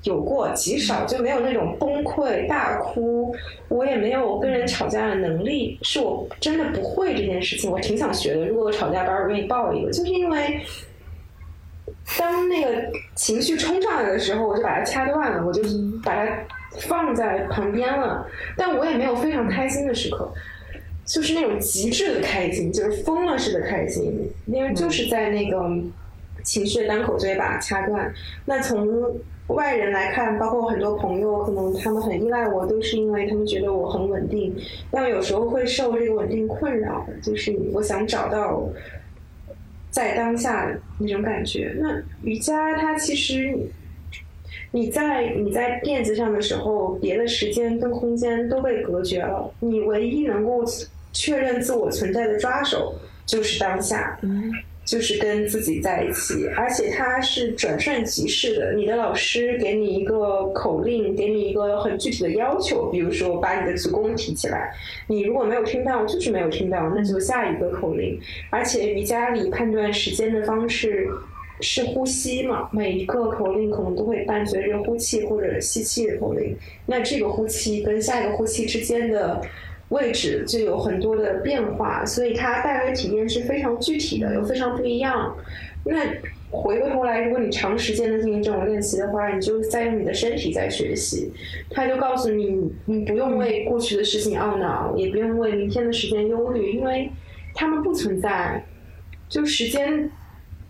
[0.03, 3.35] 有过极少，就没有那种崩溃大哭。
[3.67, 7.69] 我也没有跟人吵架的能力，是我真的不会这件事情。
[7.69, 8.47] 我挺想学的。
[8.47, 9.91] 如果我吵架，班，我愿意报一个。
[9.91, 10.61] 就是因为
[12.17, 15.61] 当那个情绪冲上来的时候，我就把它掐断了，我就
[16.03, 16.31] 把它
[16.79, 18.25] 放在旁边了。
[18.55, 20.31] 但我也没有非常开心的时刻，
[21.05, 24.31] 就是那种极致的开心，就是疯了似的开心。
[24.47, 25.59] 因为就是在那个
[26.43, 28.11] 情绪的当口就会把它掐断。
[28.45, 28.87] 那从
[29.49, 34.55] 外人来看，包括很多朋友，可能他们很依赖我，都是因为他们觉得我很稳定。
[34.91, 38.69] 但有时候会受这个稳定困扰，就是我想找到
[39.89, 41.73] 在当下那种感觉。
[41.79, 43.57] 那瑜伽它其实，
[44.71, 50.63] 你在你在垫子上的时候，别的时间跟空间都被隔绝了，你唯一能够
[51.11, 52.93] 确认自我存在的抓手
[53.25, 54.19] 就是当下。
[54.21, 54.51] 嗯
[54.89, 58.73] 就是跟自己在一起，而且它是转瞬即逝的。
[58.73, 64.73] 你的老师给你一个口令，给你一个很具体的要求，比如说把你的子宫提起来。
[65.05, 68.19] 你如果没有听到，就是没有听到，那就下一个口令。
[68.49, 71.07] 而且瑜伽里判断时间的方式
[71.61, 76.57] 是呼吸嘛，每一个口令可能都会伴随着呼气或者吸气的口令。
[76.87, 79.39] 那这个呼气跟下一个呼气之间的。
[79.89, 85.35] 位置就有很多的变化，所以它带来的体验是非常具体的，又非常不一样。
[85.85, 85.95] 那
[86.51, 91.31] 回过头来，如果你长时间的进行这种练习的话，你就在用你的身体在学习。
[91.69, 97.09] 他就告诉你，你不用为过去的事情懊恼，也不用为明天的时间忧虑，因为
[97.53, 98.63] 他们不存在。
[99.27, 100.09] 就时间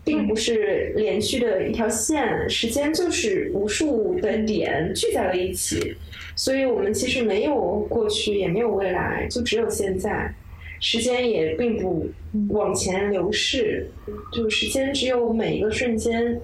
[0.03, 5.95] 并不是连续的一条线，时间就是无数的点聚在了一起。
[6.39, 7.53] 所以我们其实没有
[7.89, 10.33] 过去，也没有未来，就只有现在。
[10.79, 12.07] 时间也并不
[12.51, 13.91] 往前流逝，
[14.31, 16.39] 就时间只有每一个瞬间，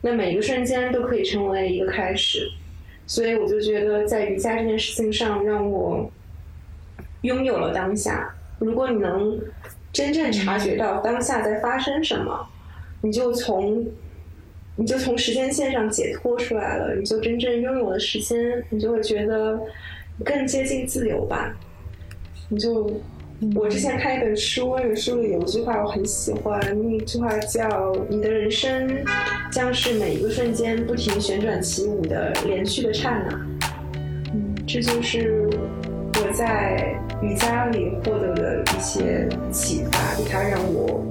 [0.00, 2.48] 那每一个瞬间都可以成为一个开始。
[3.04, 6.08] 所以我就觉得，在瑜伽这件事情上，让我
[7.22, 8.32] 拥有了当下。
[8.60, 9.36] 如果你能
[9.92, 12.46] 真正察觉到当下在发生什么，
[13.00, 13.84] 你就从
[14.74, 19.60] 你就从时间线上解脱出来了，你就真正拥有了时间，你就会觉得
[20.24, 21.54] 更接近自由吧。
[22.48, 22.90] 你就，
[23.54, 29.04] 我之前看一本书，那本书里有一句话我很喜欢，那句话叫“你的人生
[29.50, 33.46] 将是每一个瞬间不停旋转起舞的连续的刹那”。
[34.32, 35.50] 嗯，这就是
[36.14, 41.04] 我在瑜伽里获得的一些启发，它让我。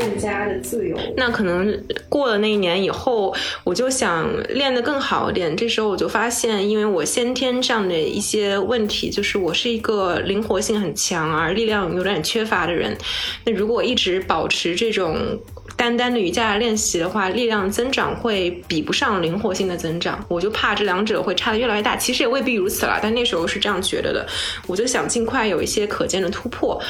[0.00, 0.96] 更加的自由。
[1.16, 5.54] 那可能过了那一年以后，我就想练得更好一点。
[5.54, 12.96] 这时候我就发现，因为我先天上的一些问题，就是我是一个灵活性很强而力量有点缺乏的人。
[13.44, 15.38] 那如果一直保持这种
[15.76, 20.24] 单单的瑜伽练习的话，力量增长会比不上灵活性的增长。
[20.28, 21.96] 我就怕这两者会差的越来越大。
[21.96, 24.26] 其实也未必如此了，但那时候是这样觉得的。
[24.66, 26.80] 我就想尽快有一些可见的突破。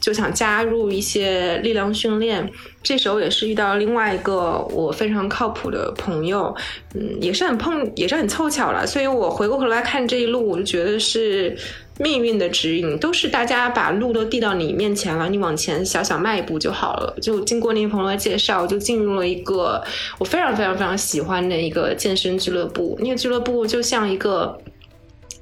[0.00, 2.48] 就想加入一些力量训练，
[2.82, 6.54] 这时候也是遇到另外一个我非常靠谱的朋友，
[6.94, 8.86] 嗯，也是很碰，也是很凑巧了。
[8.86, 11.56] 所以我回过头来看这一路，我就觉得是
[11.98, 17.14] 命运的指引，都是大家把路都递到你面前了，你往前小小迈一步就好了。
[17.20, 19.82] 就经过那个朋友的介绍，就进入了一个
[20.18, 22.96] 我非常非常非常喜欢的一个健身俱乐部。
[23.00, 24.56] 那个俱乐部就像一个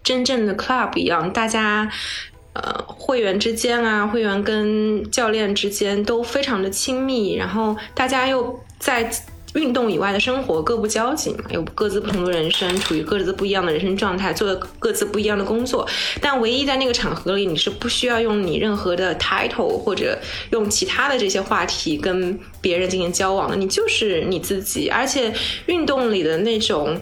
[0.03, 1.91] 真正的 club 一样，大家。
[2.63, 9.11] 呃，会员之间啊，会员跟教练之间都非常的亲密，然后大家又在
[9.55, 15.87] 运动以外的生活各不交集嘛，有各自不同的人生，处于各自不一样的人生状态，做各自不一样的工作，
[16.21, 20.19] 但唯一在那个场合里，你是不需要用你任何的 title 或者
[20.51, 25.33] 用其他的这些话题跟别人进行交往的，你就是你自己，而且
[25.67, 26.99] 运动里的那种。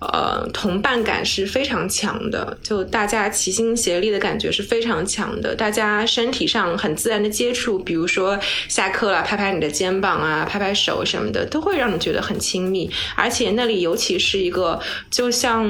[0.00, 5.54] 呃，同伴感是非常强的，就大家齐心协力的感觉是非常强的。
[5.54, 12.90] 大家身体上很自然的接触，比如说下课了，拍拍你的肩膀啊，拍拍手什么的，都会让你觉得很亲密。
[13.14, 15.68] 而且那里尤其是一个，就像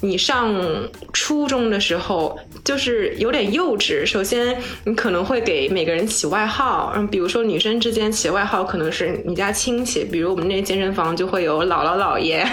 [0.00, 0.52] 你上
[1.12, 4.04] 初中的时候，就是有点幼稚。
[4.04, 12.44] 首先，你可能会给每个人起外号，嗯，比如说女生之间起外号可能是你家亲戚，比如我们那健身房就会有姥姥姥爷。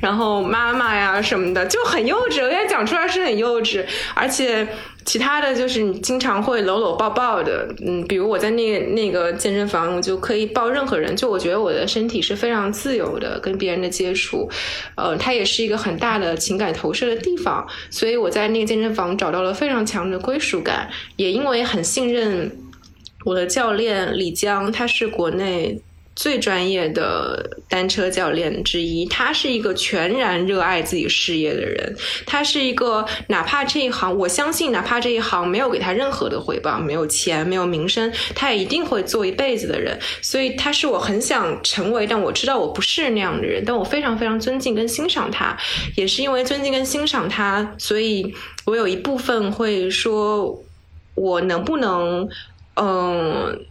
[0.00, 3.84] 然后妈妈呀什么的就很幼稚，我也讲出来是很幼稚，
[4.14, 4.66] 而且
[5.04, 14.50] 其他的就是你经常会搂搂抱抱的，嗯，比如我在那那个健身房，我就可以抱任何人，就我觉得我的身体是非常自由的，跟别人的接触，
[14.96, 22.50] 呃，它也是一个很大的情感投射的地方，所以我在那个健身房找到了非常强的归属感，也因为很信任
[23.24, 25.80] 我的教练李江，他是国内。
[26.16, 31.94] 最专业的单车教练之一，他是一个全然热爱自己事业的人。
[32.24, 39.98] 他是一个哪怕这一行，我相信哪怕这一行没有给他任何的回报，没有钱，没有名声，他也一定会做一辈子的人。
[40.22, 43.62] 所以他是我很想成为，但我知道我不是那样的人。
[43.66, 45.54] 但我非常非常尊敬跟欣赏他，
[45.96, 50.64] 也是因为尊敬跟欣赏他，所以我有一部分会说，
[51.14, 52.26] 我能不能，
[52.76, 53.66] 嗯。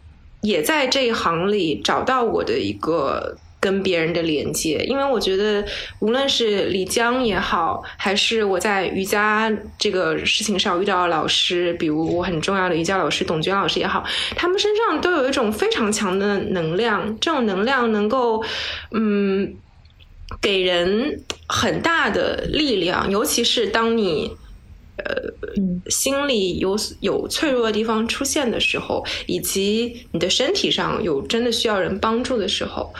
[0.46, 5.66] 也在这一行里找到我的一个跟别人的连接，因为我觉得
[6.00, 14.04] 无论是李江也好，还是我在瑜伽这个事情上遇到的老师，比如我很重要的瑜伽老师董娟老师也好，
[14.36, 18.44] 他们身上都有一种非常强的能量，这种能量能够，
[18.92, 19.56] 嗯，
[20.40, 24.38] 给人很大的力量，尤其是当你。
[24.98, 32.94] 呃，心里有有脆弱的地方出现的时候，以及你的身体上有真的需要人帮助的时候。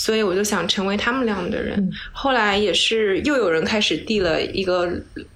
[0.00, 1.90] 所以我就想成为他们那样的人。
[2.12, 4.88] 后来也是又有人开始递了一个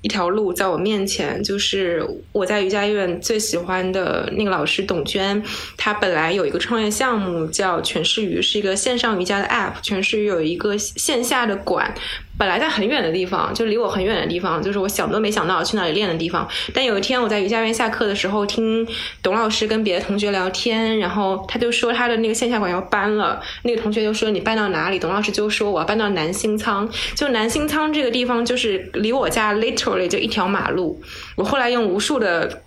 [0.03, 5.42] 一条路在我面前，就是我在瑜伽院最喜欢的那个老师董娟，
[5.77, 9.72] 她本来有一个创业项目叫全是鱼，是一个线上瑜伽的 App。
[9.83, 11.92] 全是瑜有一个线下的馆，
[12.37, 16.47] 本来在很远的地方，就离我很远的地方，就是我想都没想到去那里练的地方。
[16.75, 18.87] 但有一天我在瑜伽院下课的时候，听
[19.23, 24.42] 董老师跟别的同学聊天，然后他就说他的那个线下馆要搬了，那个同学就说你。
[24.42, 24.99] 搬到哪里？
[24.99, 26.90] 董老师就说我要搬到南新仓。
[27.14, 31.01] 就南新仓这个地方，就是离我家 literally 就一条马路。
[31.37, 32.64] 我后来用无数的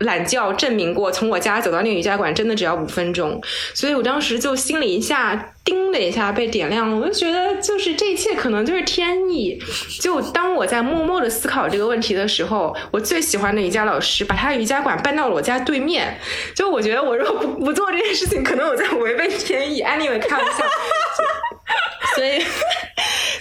[0.00, 3.40] 懒觉证明过，从我家走到那个瑜伽馆真的只要五分钟。
[3.74, 9.60] 所以我当时就心里一下叮的一下被点亮了，我就觉得就是这一切可能就是天意。
[10.00, 16.18] 就当我在默默的思考这个问题的时候，我最喜欢的瑜伽老师把他瑜伽馆搬到了我家对面。
[16.54, 19.82] 就我觉得我如果不不做这件事情，可能我在违背天意。
[19.82, 20.64] Anyway，开玩笑。
[22.14, 22.42] 所以。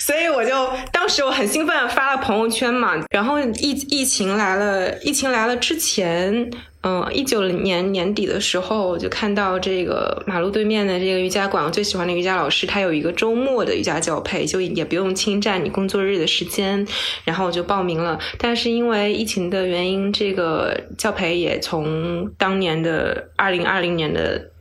[0.07, 2.95] 所以我就当时我很兴奋发了朋友圈嘛。
[3.09, 6.49] 然后疫疫情来了，疫情来了之前。
[6.83, 16.87] 嗯，一九年年底的时候，我就看到这个马路对面的这个瑜伽馆，我最喜欢的瑜伽老师，他有一个周末的瑜伽教培，就也不用侵占你工作日的时间，
[17.25, 18.17] 然后我就报名了。
[18.37, 24.51] 但是因为疫情的原因，这个教培也从当年的二零二零年的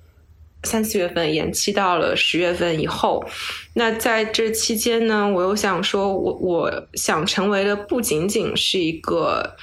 [0.66, 3.24] 三四月份延期到了十月份以后。
[3.72, 9.56] 那在这期间呢，我又想说，我我想成为的不仅仅是一个。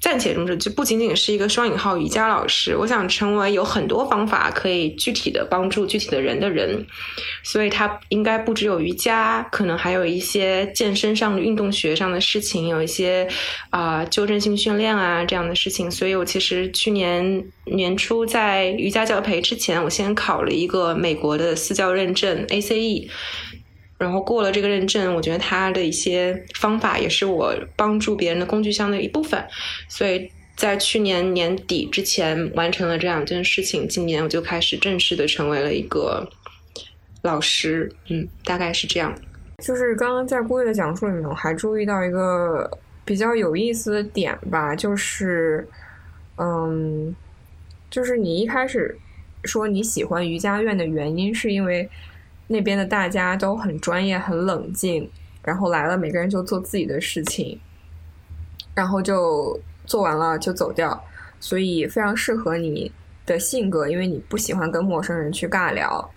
[0.00, 2.76] 暂且中止，就不仅仅是一个双引号瑜伽老师。
[2.76, 6.86] 我想成为有很多方法可以具体的帮助具体的人的人，
[7.42, 13.28] 所以他应该不只有瑜伽，可能还有一些健身上的运动学上的事情，有一些
[13.70, 15.90] 啊纠正性训练啊这样的事情。
[15.90, 23.08] 所以我其实去年年初在瑜伽教培之前，我先考了一个美国的私教认证 ACE。
[23.98, 29.44] 然后过了这个认证，我觉得他的一些方法也是我帮助别人的工具箱的一部分，
[29.88, 36.24] 所以在去年年底之前完成了这两件事情，今年我就开始正式的成为了一个
[37.22, 39.12] 老师，嗯，大概是这样。
[39.64, 42.70] 就是刚刚在郭月的讲述里面，我还注意到一个
[43.04, 45.68] 比较有意思的点吧，就是，
[46.36, 47.12] 嗯，
[47.90, 48.96] 就是你一开始
[49.42, 51.90] 说你喜欢瑜伽院的原因，是因为。
[52.48, 55.08] 那边的大家都很专业、很冷静，
[55.44, 57.60] 然后来了，每个人就做自己的事情，
[58.74, 61.00] 然后就做完了就走掉，
[61.38, 62.90] 所以非常适合你
[63.26, 66.10] 的性格，因为你不喜欢跟陌生人去尬聊。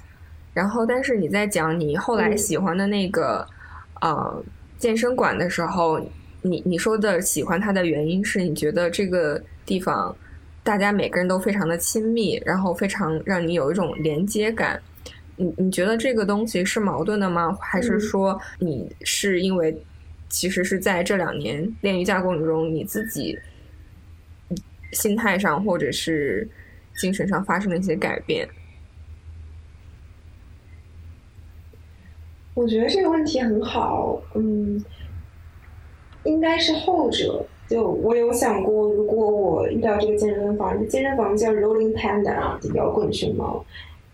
[0.54, 3.46] 然后，但是你在讲你后来喜欢的那个
[4.02, 4.44] 呃
[4.78, 6.00] 健身馆的时候，
[6.42, 10.16] 你你说的喜欢它的原因是你觉得这个地方
[10.64, 14.82] 大家每个人都非常的亲密，然后非常让你有一种连接感。
[15.42, 17.58] 你你觉得这个东西是矛盾的吗？
[17.60, 19.76] 还是说你是因为
[20.30, 23.38] 其实是在这两年练瑜伽过程中，你自己
[24.92, 26.48] 心态上或者是
[26.96, 28.48] 精神上发生了一些改变？
[32.54, 34.84] 我觉得这个问题很好，嗯，
[36.24, 37.44] 应该是后者。
[37.68, 43.66] 就我有想过，如果我遇到这个健身房，健身房叫 Rolling Panda，摇滚熊猫。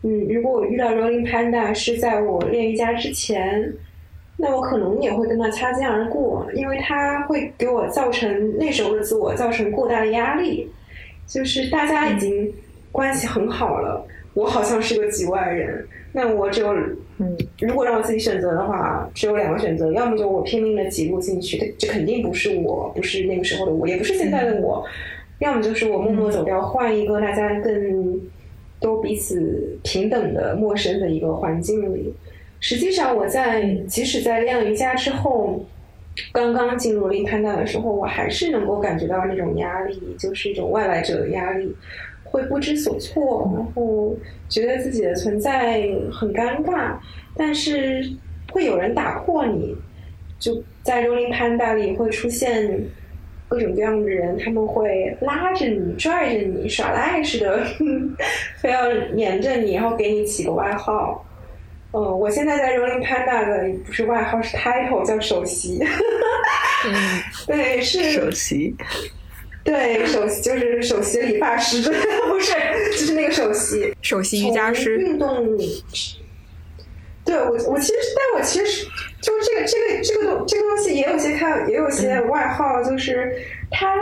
[0.03, 3.73] 嗯，如果我遇到 Rolling Panda 是在我练瑜伽之前，
[4.37, 10.69] 那我可能也会跟他擦肩而过，因为他会给我造成那时候的自我造成过大的压力。
[11.25, 12.53] 就是大家已经
[12.91, 15.85] 关系很好了，我好像是个局外人。
[16.13, 16.71] 那我只有，
[17.17, 24.85] 嗯，如果让我自己选择的话，只有两个选择：要么就我拼命的挤入进去，这肯定不是我，不是那个时候的我，也不是现在的我；
[25.39, 28.21] 要么就是我默默走掉，换一个大家更。
[28.79, 32.13] 都彼此平等的陌生的一个环境里，
[32.59, 35.59] 实际上我在即使在练瑜伽之后，
[36.31, 41.75] 刚刚进入灵潘达的时候，我还是能够感觉到那种压力，就是一种外来者的压力，
[42.23, 44.15] 会不知所措，然后
[44.47, 46.95] 觉得自己的存在很尴尬，
[47.35, 48.07] 但是
[48.51, 49.75] 会有人打破你，
[50.37, 52.79] 就在柔灵潘达里会出现。
[53.47, 57.65] 各种各样的人，他们会拉着你、拽着你、耍赖似的，
[58.61, 61.23] 非要黏着你，然后给你起个外号。
[61.93, 65.79] 嗯，我现在在 Rolling Panda 的不是外号，是 title，叫首席。
[66.85, 68.75] 嗯，对，是首席。
[69.63, 71.81] 对，首席就是首席理发师，
[72.27, 72.53] 不是，
[72.91, 73.93] 就是那个首席。
[74.01, 74.97] 首席瑜伽师。
[74.97, 75.57] 运动。
[77.25, 78.87] 对我，我其实，但我其实
[79.27, 83.35] 就这个这个这个东这个东西也有些看，也有些外号，就是
[83.69, 83.93] 他，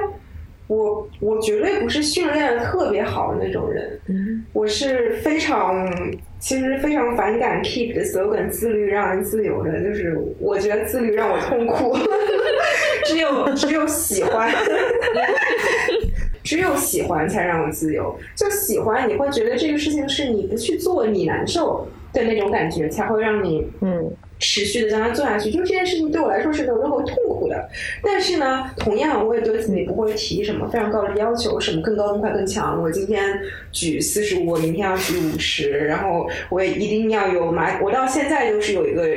[0.67, 3.99] 我我绝对不是训练特别好的那种人，
[4.53, 5.91] 我是非常
[6.37, 11.97] 其实非常反感 keep 的 slogan 自律让人自由的，就是我觉得自律让我痛苦，
[13.05, 14.53] 只有只有喜欢，
[16.43, 21.87] 只有喜欢才让我自由，就喜欢你会觉得这个事情是你不去做你难受。
[22.15, 24.09] 的那种感觉才会让你嗯
[24.39, 25.49] 持续的将它做下去。
[25.49, 27.69] 就这件事情对我来说是没有任何痛苦的，
[28.03, 32.81] 但是呢，同样我也对自己不会提什么非常高的要求，什么更高更快更强。
[32.81, 33.39] 我今天
[33.71, 37.81] 举四十五，我明天要举五十，然后我也一定要有马。
[37.81, 39.07] 我到现在就是有一个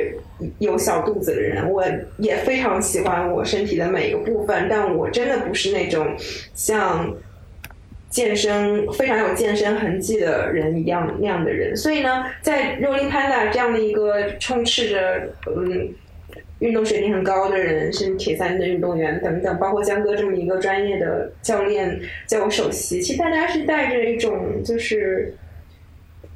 [0.59, 1.83] 有小肚子的人，我
[2.17, 6.15] 也非常喜欢我身体的每一个部分，但我真的不是那种
[6.53, 7.13] 像。
[8.09, 15.93] 健身非常有健身痕迹的人一样那样的人，所以呢，在 Rolling Panda 这样的一个充斥着嗯
[16.57, 25.35] 运动水平很高的人，甚至铁三的运动员等等，包括江哥这么一个专业的教练叫我首席，其实大家是带着一种就是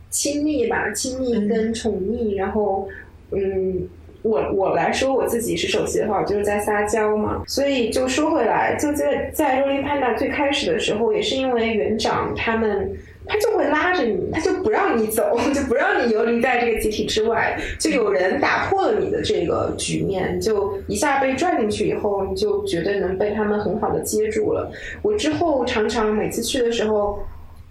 [0.10, 2.88] 亲密吧，亲密跟宠溺，然后
[3.32, 3.90] 嗯
[4.24, 7.44] 我我来说我自己是首席的话，我就是在撒娇嘛。
[7.46, 12.92] 所以就说回来，就在在 Rolling Panda 最开始的时候，也是因为园长他们。
[13.26, 17.58] 他就会拉着你，他就不让你走， 就不让你游离在这个集体之外。
[17.80, 24.70] 就有人打破了你的这个局面，就一下被拽进去以后，你就绝对能被他们很好的接住了。
[25.02, 27.18] 我之后常常每次去的时候。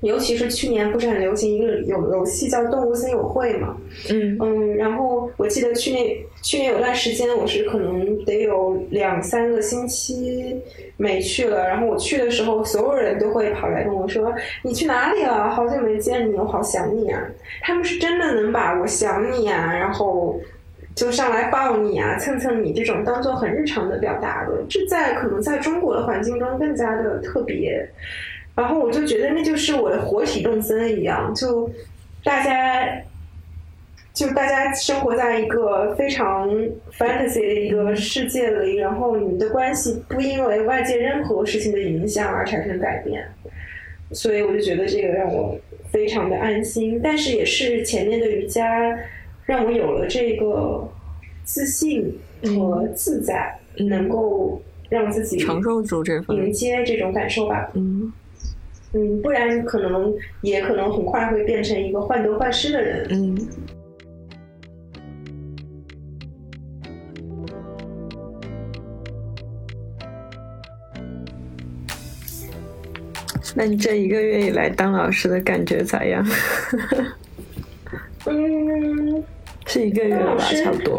[0.03, 3.77] 尤其是去年不是很流行一个有游戏叫《动物森友会》嘛，
[4.11, 10.61] 嗯嗯，然后我记得去年去年有段时间我是可能得有两三个星期
[10.97, 15.49] 没去了，然后我去的时候，所有人都会跑来跟我说：“你去哪里了？
[15.51, 17.25] 好久没见你，我好想你啊！”
[17.63, 20.37] 他们是真的能把我想你啊，然后
[20.97, 27.89] 就上来抱你啊，蹭蹭你这种当做很日常的表达的，这在可能在中国的环境中更加的特别。
[28.55, 31.71] 然后我就觉得那就是我的活体动森一样，就
[32.23, 33.03] 大家
[34.13, 36.51] 就大家生活在一个非常
[36.99, 43.27] fantasy 的一个世界里，然后你们的关系不因为外界任何事情的影响而产生改变，
[44.11, 45.59] 所以我就觉得这个让我
[45.91, 47.01] 非常的安心。
[47.03, 48.95] 但是也是前面的瑜伽
[49.47, 50.87] 让我有了这个
[51.43, 57.71] 自信和自在，能够让自己承受住这份迎接这种感受吧。
[57.73, 58.13] 嗯。
[58.95, 63.07] 嗯，不然可能也可能很快会变成一个患得患失的人。
[63.11, 63.49] 嗯。
[73.55, 76.27] 那你这一个月以来当老师的感觉咋样？
[78.25, 79.23] 嗯，
[79.67, 80.99] 是一个月吧，差不多。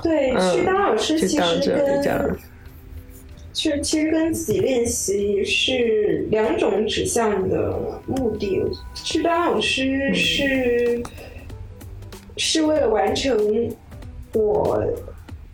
[0.00, 1.70] 对，去当老师其实
[2.02, 2.36] 跟。
[3.62, 8.60] 其实，其实跟自己练习是两种指向的目的。
[8.92, 11.00] 去当老师是
[12.36, 13.72] 是为了完成
[14.32, 14.84] 我。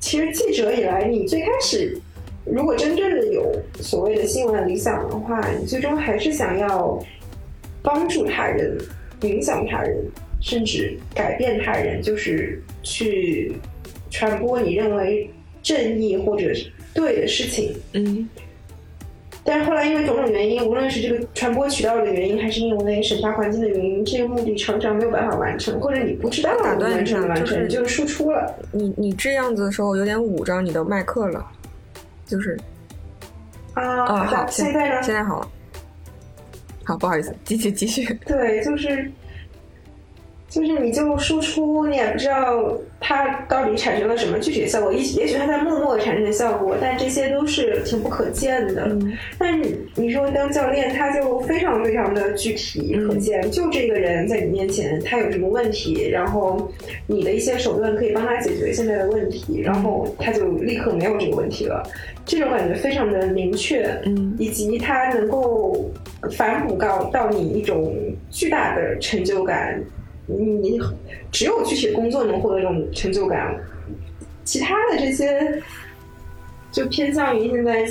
[0.01, 2.01] 其实记者以来，你最开始
[2.47, 6.99] 如果真正的有所谓的新闻理想的话，你最终还是想要
[7.83, 8.79] 帮助他人、
[9.21, 10.03] 影响他人，
[10.41, 13.53] 甚至改变他人，就是去
[14.09, 15.29] 传播你认为
[15.63, 16.73] 正义或者是。
[16.99, 18.29] 对的事情，嗯，
[19.45, 28.53] 但是后来因为种种原因，无论是这个传播渠道的原因，还是因为审查环境的原因，这个目的常常没有办法完成，或者你不知道打断完成完成，就是输出了。
[28.73, 31.47] 你你这样子的时候有点捂着你的麦克了，
[32.27, 32.59] 就是
[33.75, 35.03] 啊啊好，现在呢？
[35.03, 35.49] 现在好了，
[36.85, 38.13] 好，不好意思，继续继续。
[38.27, 39.09] 对，就是。
[40.49, 44.91] 就是你就输出，你也不知道它到底产生了什么具体的效果。
[44.91, 48.91] 也也许它在默默产生的效果，但这些都是挺不可见的。
[49.39, 53.51] 但你你说当教练，他就非常非常的具体可见。
[53.51, 56.73] 就这个人在你面前，他有什么问题，然后
[57.07, 61.83] 你的一些手段可以帮他解决现在的问题，然后他就立刻没有这个问题了。
[62.25, 65.91] 这种感觉非常的明确，嗯，以及他能够
[66.33, 67.95] 反哺到到你一种
[68.31, 69.79] 巨大的成就感。
[70.29, 70.79] 你
[71.33, 73.59] 只有具体工作能获得这种成就感，
[74.45, 75.63] 其他的这些
[76.71, 77.91] 就偏向于现在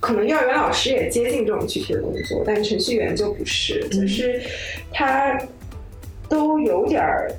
[0.00, 4.42] 可能幼儿园老师也接近这种具体的工作，但程序员就不是，就是
[4.92, 5.40] 他
[6.28, 7.32] 都有点儿。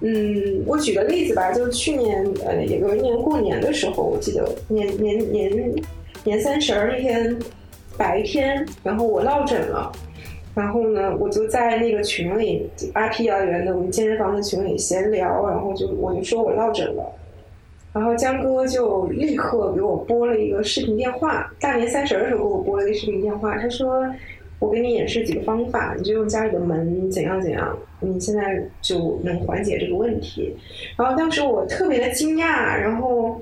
[0.00, 5.74] 嗯，我举个例子吧，就去年呃有一年过年的时候，我记得年年年
[6.24, 7.36] 年三十儿那天
[7.96, 9.90] 白天，然后我落枕了。
[10.58, 17.14] 然后呢，我就在那个群里，阿 P 幼儿园的我们健身房的群里闲聊，然后就我就说我落枕了，
[17.92, 24.04] 然后江哥就立刻给我拨了一个视频电话，大年三十的时候给我拨了一个视频电话，他说
[24.58, 30.52] 我给你演示几个方法，你就用家里的门怎样怎样，你现在就能缓解这个问题。
[30.96, 33.40] 然后当时我特别的惊讶，然后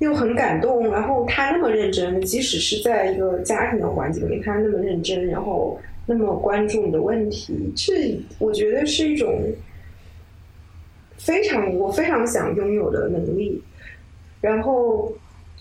[0.00, 5.78] 又很感动，然后他那么认真，即使是在一个家庭的环境里，他那么认真，然后。
[6.06, 9.40] 那么关注你的问题，这我觉得是一种
[11.16, 13.62] 非常我非常想拥有的能力。
[14.42, 15.10] 然后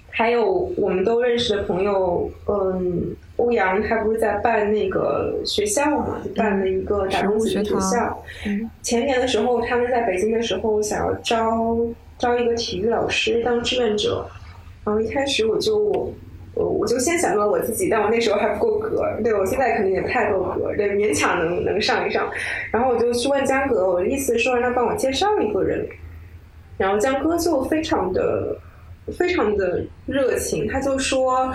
[0.10, 8.22] 还有我们都认识的朋友，嗯，欧阳他不是在办那个学校嘛，办了一个打工子弟学校。
[8.82, 11.78] 前年的时候，他们在北京的时候想要招
[12.18, 14.30] 招一个体育老师当志愿者，
[14.84, 16.14] 然后一开始我就。
[16.56, 22.30] 我我就先想到我自己，但我那时候还不够格，对我现在肯定也不太够格，对，勉强能能上一上。
[22.72, 25.88] 然后我就去问江哥，我的意思是说让他帮我介绍一个人。
[26.78, 28.58] 然后江哥就非常的
[29.18, 31.52] 非常的热情，他就说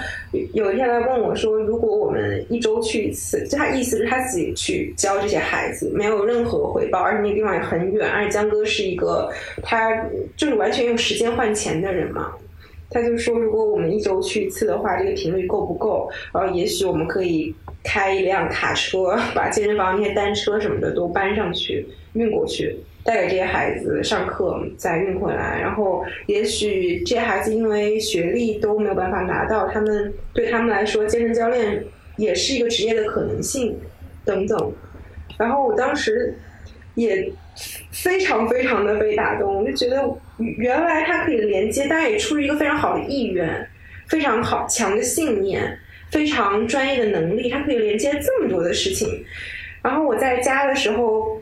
[0.53, 9.30] 有一天来问我说，如果我们一周去一次，就他意思是他自己去教这些孩子，没有任何回报，而且那个地方也很远，而且江哥是一个
[9.62, 9.94] 他
[10.36, 12.32] 就是完全用时间换钱的人嘛。
[12.91, 16.11] 他就说，如果我们一周去一次的话，这个频率够不够？
[16.32, 22.76] 然后也许我们可以开一辆卡车，把健身房那些单车什么的都搬上去，运过去。
[23.05, 31.82] 带给这些孩子上课，再运回来，然后也许这些孩子因为学历都没有办法拿到，他们对他们来说，健身教练
[32.18, 33.78] 也是一个职业的可能性，
[34.26, 34.72] 等等。
[35.39, 36.36] 然后我当时
[36.97, 37.32] 也
[37.91, 40.07] 非常非常的被打动，我就觉得
[40.39, 43.68] 原来他可以连接，大家也出于一个非常好的意愿，
[44.09, 45.78] 非常好强的信念，
[46.11, 49.24] 非常专业的能力，他可以连接这么多的事情。
[49.82, 51.41] 然后我在家的时候。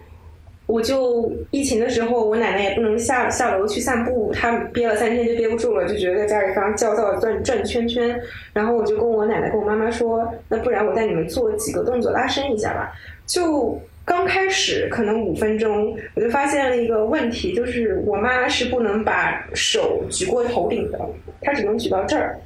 [0.68, 8.20] 我就疫情的时候，我奶奶也不能下下楼去散步，她憋了三天就憋不住了，就觉得在家里非常焦躁，转转圈圈。
[8.52, 12.92] 然后我就跟我奶奶跟我妈妈说，那不然我带你们做几个动作拉伸一下吧。
[13.26, 20.98] 就刚开始可能五分钟，我就发现了一个问题，就是我妈是不能把手举过头顶的，
[21.42, 22.38] 她只能举到这儿，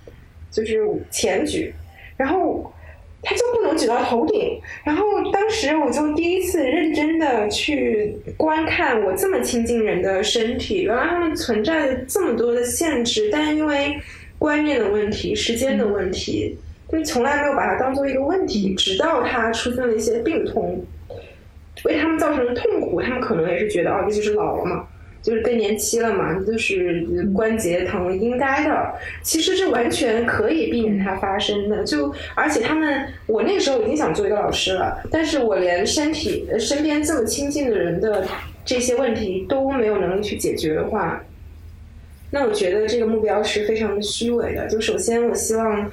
[0.50, 0.80] 就是
[1.12, 1.72] 前举，
[2.16, 2.68] 然后。
[3.22, 13.94] 她就不能举到头顶，然后当时我就第一次认真的去观看我这么亲近人的身体，原来他们存在这么多的限制，但因为
[14.38, 16.56] 观念的问题、时间的问题，
[16.90, 20.82] 就从来没有把它当做一个问题，直到它出现了一些病痛，
[21.84, 24.86] 为他们造成的痛苦，他们可能也是觉得哦，这就是老了嘛。
[25.22, 27.04] 就是更年期了嘛，就是
[27.34, 28.94] 关节疼，应该的。
[29.22, 31.84] 其实这完全可以避免它发生的。
[31.84, 38.26] 就而且他们，我那个时候已经想做一个老师了，但是我连身体身边这么亲近的人的
[38.64, 41.22] 这些问题都没有能力去解决的话，
[42.30, 44.66] 那我觉得这个目标是非常的虚伪的。
[44.68, 45.90] 就首先，我希望。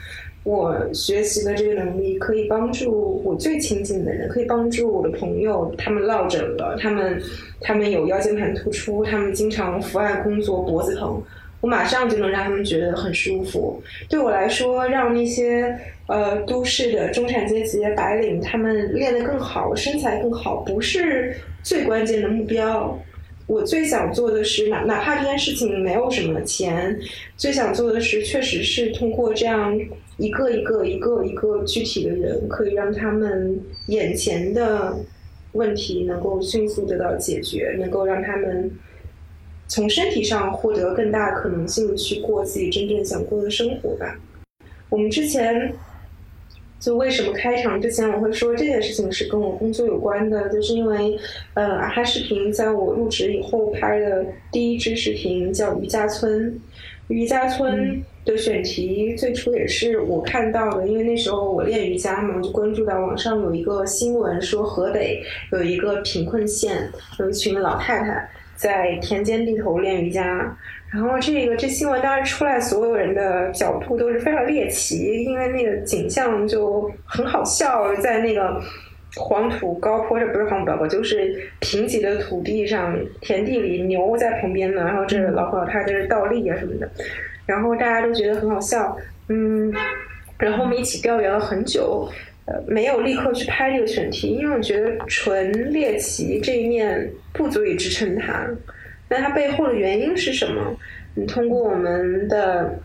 [0.47, 7.21] 我学习的这个能力可以帮助我最亲近的人，可以帮助我的朋友，他们落枕了，他们
[7.59, 11.21] 他们有腰间盘突出，他们经常伏案工作脖子疼，
[11.59, 13.83] 我马上就能让他们觉得很舒服。
[14.07, 15.77] 对我来说，让那些
[16.07, 22.97] 呃都市的中产阶级白领他们练得更好，身材更好，不是最关键的目标。
[23.47, 26.99] 我最想做的是，哪哪怕这件事情没有什么钱，
[27.35, 29.77] 最想做的是，确实是通过这样。
[30.17, 34.97] 一个一个一个一个具体的人，可以让他们眼前的
[35.51, 38.71] 问题能够迅速得到解决，能够让他们
[39.67, 44.19] 从身体上获得更大可能性去过自己真正想过的生活吧。
[44.89, 45.71] 我们之前
[46.79, 51.17] 就为什么开场之前我会说这件事情是跟我工作有关的，就是因为
[51.53, 56.59] 呃，阿哈视频在我入职以后拍的第一支视频叫瑜伽村，
[57.07, 58.03] 瑜伽村。
[58.27, 65.23] 的选题最初也是我看到的，因为那时候我练瑜伽嘛，就关注到网上有一个新闻说河北
[65.53, 70.57] 有一个贫困县，有一群老太太在田间地头练瑜伽。
[70.89, 78.61] 然后这个这新闻当时出来，所有人的角度都是非常猎奇，因为那个景象就很好笑，在那个
[79.17, 86.89] 黄土高坡，这不是黄土高坡，就是贫瘠的土地上，田地里牛在旁边呢，然后这老老太太是倒立啊什么的。
[87.45, 89.73] 然后大家都觉得很好笑，嗯，
[90.37, 92.07] 然后我们一起调研了很久，
[92.45, 98.49] 呃，没有立刻去拍这个选题，因为我觉得纯猎奇这一面不足以支撑它。
[99.09, 100.75] 那它背后的原因是什么？
[101.15, 102.79] 你通过我们的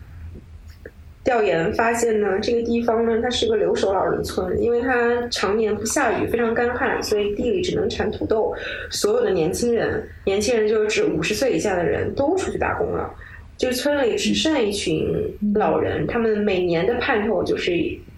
[1.23, 8.53] 调研发现呢，这个地方呢，它是个留守老人村，因为它常年不下雨，非常干旱，所以地里只能产土豆。
[8.89, 13.09] 所有的年轻人，年轻人就是指五十岁以下的人都出去打工了。
[13.55, 15.07] 就村里只剩一群
[15.53, 17.71] 老人，他们每年的盼头就是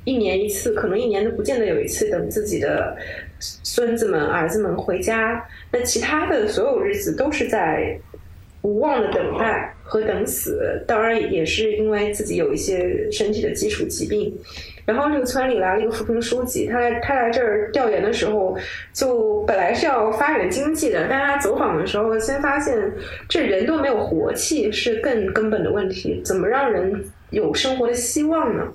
[0.06, 2.96] 一年一次，可能一年都不见得有一次，等自己的
[3.40, 5.44] 孙子们、儿子们回家。
[5.72, 8.00] 那其他的所有日子都是在
[8.62, 10.84] 无望的等待和等死。
[10.88, 14.34] 当然，也是因为自己有一些身体的基础疾病。
[14.86, 18.56] 然后这个村里来了一个扶贫书记，他来他来这儿调研的时候，
[18.94, 22.78] 就本来是要发展经济的，但他走访的时候，先发现
[23.28, 26.22] 这人都没有活气，是更根本的问题。
[26.24, 28.72] 怎么让人有生活的希望呢？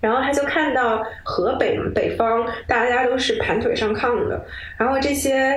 [0.00, 4.44] 然后他就看到河北北方大家都是盘腿上炕的，
[4.76, 5.56] 然后这些。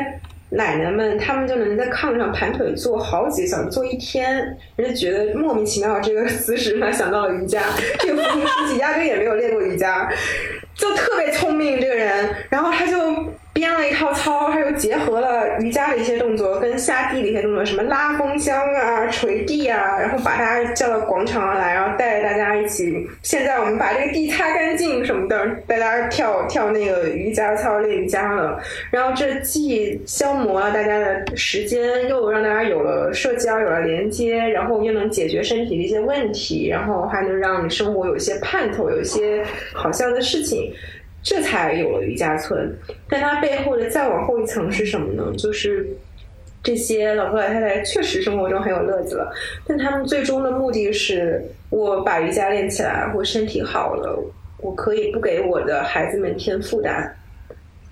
[0.52, 4.36] 奶奶们，他们就能在炕上盘腿坐好几个小时，坐一天，
[4.78, 6.00] 人家觉得莫名其妙。
[6.00, 7.62] 这个姿势，他想到了瑜伽。
[8.00, 10.12] 这个扶贫书记压根也没有练过瑜伽，
[10.74, 12.28] 就特别聪明这个人。
[12.50, 12.98] 然后他就
[13.52, 23.06] 编了一套操，还有结合了瑜伽的一些动作跟下地的一些动作，什么拉风箱啊、捶地啊，然后把大家叫到广场上来，然后带着大家一起。
[23.22, 28.58] 现在我们把这个地擦干净什么的，带大家跳跳那个瑜伽操练瑜伽了。
[28.92, 39.44] 然后这既消磨了大家的时间，又让大家有了社交，有了连接，然后又能解决身体的一些问题，然后还能让你生活有一些盼头，有一些
[39.74, 40.74] 好笑的事情。
[41.22, 42.74] 这才有了瑜伽村，
[43.10, 45.34] 但它背后的再往后一层是什么呢？
[45.38, 45.88] 就是
[46.64, 49.32] 这些老头老太太确实生活中很有乐子了，
[49.68, 54.18] 但他们最终的目的是，我把瑜伽练起来，我身体好了，
[54.60, 57.16] 我可以不给我的孩子们添负担。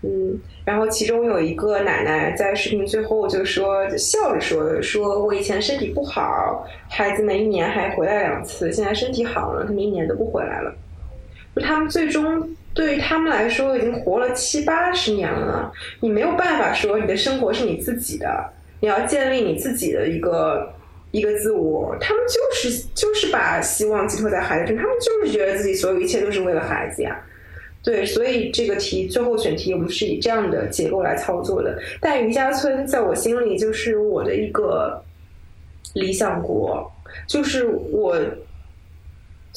[0.04, 10.74] 嗯，然后其中有一个奶奶在视频最后就说，笑着说，说我以前身体不好，孩子们一年还回来两次，现在身体好了，他们一年都不回来了。
[11.56, 12.56] 就他们最终。
[12.78, 15.72] 对于他们来说，已经活了七八十年了。
[16.00, 20.72] 你没有办法说你的生活是你自己的，你要建立你自己的一个
[21.10, 21.98] 一个自我。
[22.00, 27.20] 他们就是就是把希望寄托在孩子身上，他们就是觉得自己所有一切都是为了孩子呀。
[27.82, 31.80] 对，所以这个题最后选题我们是以这样的结构来操作的。
[32.00, 35.04] 但瑜伽村在我心里就是我的一个
[35.96, 36.92] 理想国，
[37.26, 38.16] 就是我。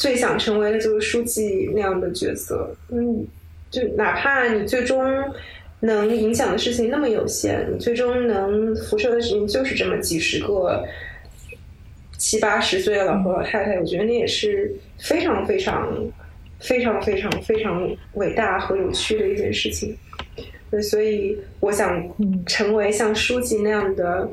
[0.01, 3.23] 最想成为的就是书记那样的角色，嗯，
[3.71, 5.05] 就哪怕你最终
[5.81, 10.83] 能影响的事情那么有限，你最终能辐射的事情就是这么几十个
[12.17, 15.95] 七八十岁的老头老太太，我觉得那也是非常非常
[16.61, 19.95] 非常非常非常伟大和有趣的一件事情。
[20.71, 22.03] 对，所以我想
[22.47, 24.27] 成为像书记那样的。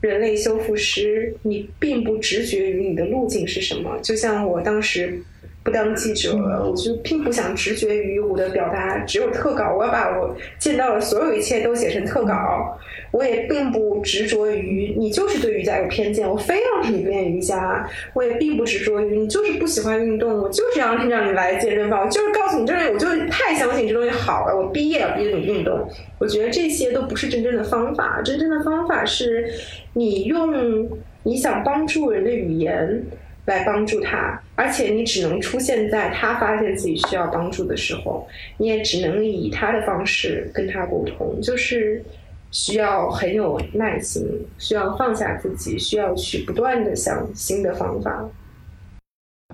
[0.00, 5.22] 人类修复师，你并不直觉于你的路径是什么，就像我当时。
[5.68, 12.74] 不当记者，我就并不想直觉于我的表达只有特稿，我要把我见到的所有一切都写成特稿。
[13.10, 17.86] 我也并不执着于你就是对瑜伽有偏见，我非要让你练瑜伽。
[18.14, 25.86] 我也并不执着于你就是不喜欢运动，我就是要让你来健身房，我就是告诉你这，我就太相信这东西好了，我毕业了逼着你运动。
[26.18, 29.46] 我觉得这些都不是真正的方法，真正的方法是
[29.92, 30.88] 你用
[31.24, 33.04] 你想帮助人的语言。
[33.48, 38.28] 来帮助他，而且你只能出现在他发现自己需要帮助的时候，
[38.58, 42.04] 你也只能以他的方式跟他沟通，就是
[42.50, 44.22] 需要很有耐心，
[44.58, 48.28] 需要放下自己，需要去不断的想新的方法。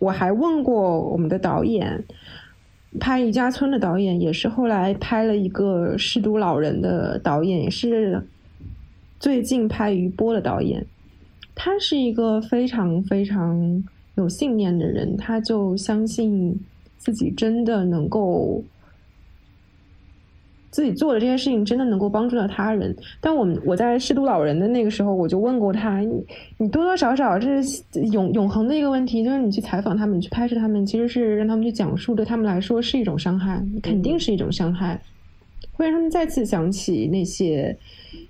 [0.01, 2.03] 我还问过我们的导演，
[2.99, 8.21] 拍《余家村》的导演，也是后来拍了一个《失独老人》的导演，也是
[9.21, 10.85] 最近拍《余波》的导演。
[11.55, 13.85] 他是一个非常非常
[14.17, 16.59] 有信念的人，他就相信
[16.99, 18.63] 自己真的能够
[20.71, 22.95] 自己做的这些事情真的能够帮助到他人。
[23.21, 26.25] 但我们我在失独老人的那个时候，我就问过他：“你
[26.59, 27.83] 你多多少少这是
[28.13, 35.01] 永永恒的一个问题，就是你去采访他们，去拍摄他们，其实是让他们去讲述，对他们来说是一种伤害，肯定是一种伤害，
[35.75, 37.77] 会让他们再次想起那些。”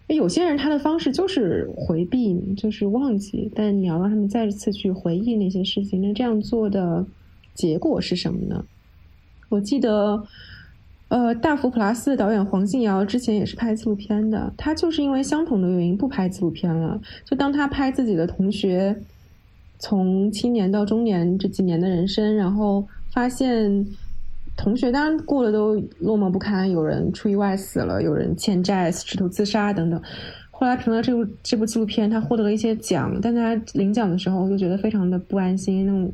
[0.06, 7.06] 有些人他的方式就是回避，就是忘记，但你要让他们再次去回忆那些事情，那这样做的
[7.54, 8.64] 结果是什么呢？
[9.48, 10.22] 我记得，
[11.08, 17.00] 呃，大福普拉斯的导演黄信尧之前也是拍纪录片的，他就是因为相同的原因不拍纪录片了。
[17.24, 18.94] 就当他拍自己的同学
[19.78, 23.86] 从青年到中年这几年的人生，然后发现。
[24.56, 30.00] 同学当然过得都落寞不堪，有人出意外死了，有人欠债试图自杀等等。
[30.50, 35.84] 后来凭了这部这部纪录片，他获得了一些奖，但他领奖的时候就觉得非常的不安心。
[35.84, 36.12] 那种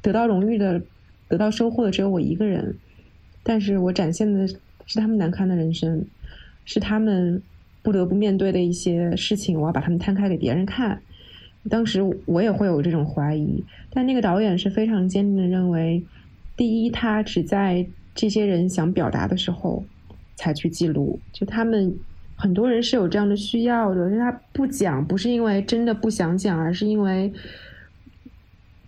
[0.00, 0.80] 得到荣誉的、
[1.28, 2.76] 得到收获的只有我一个人，
[3.42, 6.06] 但是我展现的是他们难堪的人生，
[6.64, 7.42] 是他们
[7.82, 11.02] 不得不面对的一些事情，我要把他们摊开给别人看。
[11.68, 16.04] 当时我也会有这种怀疑，但那个导演是非常坚定的认为。
[16.58, 17.86] 第一，他只在
[18.16, 19.82] 这些人想表达的时候
[20.34, 21.16] 才去记录。
[21.32, 21.96] 就他们
[22.34, 27.32] 很多人是有这样的需要的，他不讲不是因为真的不想讲，而是因为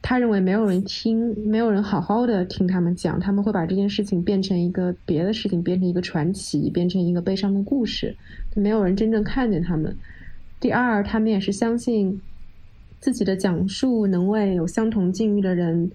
[0.03, 8.13] 他认为没有人听，没有人好好的听他们讲，他们会把这件事情变成一个别的事情，变成一个传奇，变成一个悲伤的故事，
[8.57, 9.97] 没有人真正看见他们。
[10.59, 12.21] 第二，他们也是相信
[12.99, 15.89] 自己的讲述能为有相同境遇的人。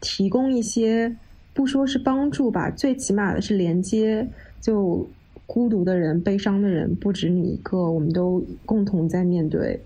[0.00, 1.14] 提供一些
[1.52, 4.28] 不说是帮助吧，最起码的是连接。
[4.60, 5.08] 就
[5.46, 9.80] 孤独的人、悲伤的人不止你一个，我们都共同在面对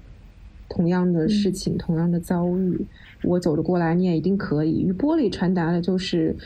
[0.69, 2.85] 同样的事情、同样的遭遇。
[3.23, 4.83] 我走得过来，你也一定可以。
[4.83, 6.37] 与玻璃传达的就是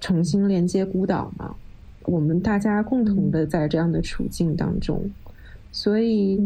[0.00, 1.54] 重新连接孤岛嘛。
[2.04, 5.10] 我们大家共同的在这样的处境当中，
[5.70, 6.40] 所以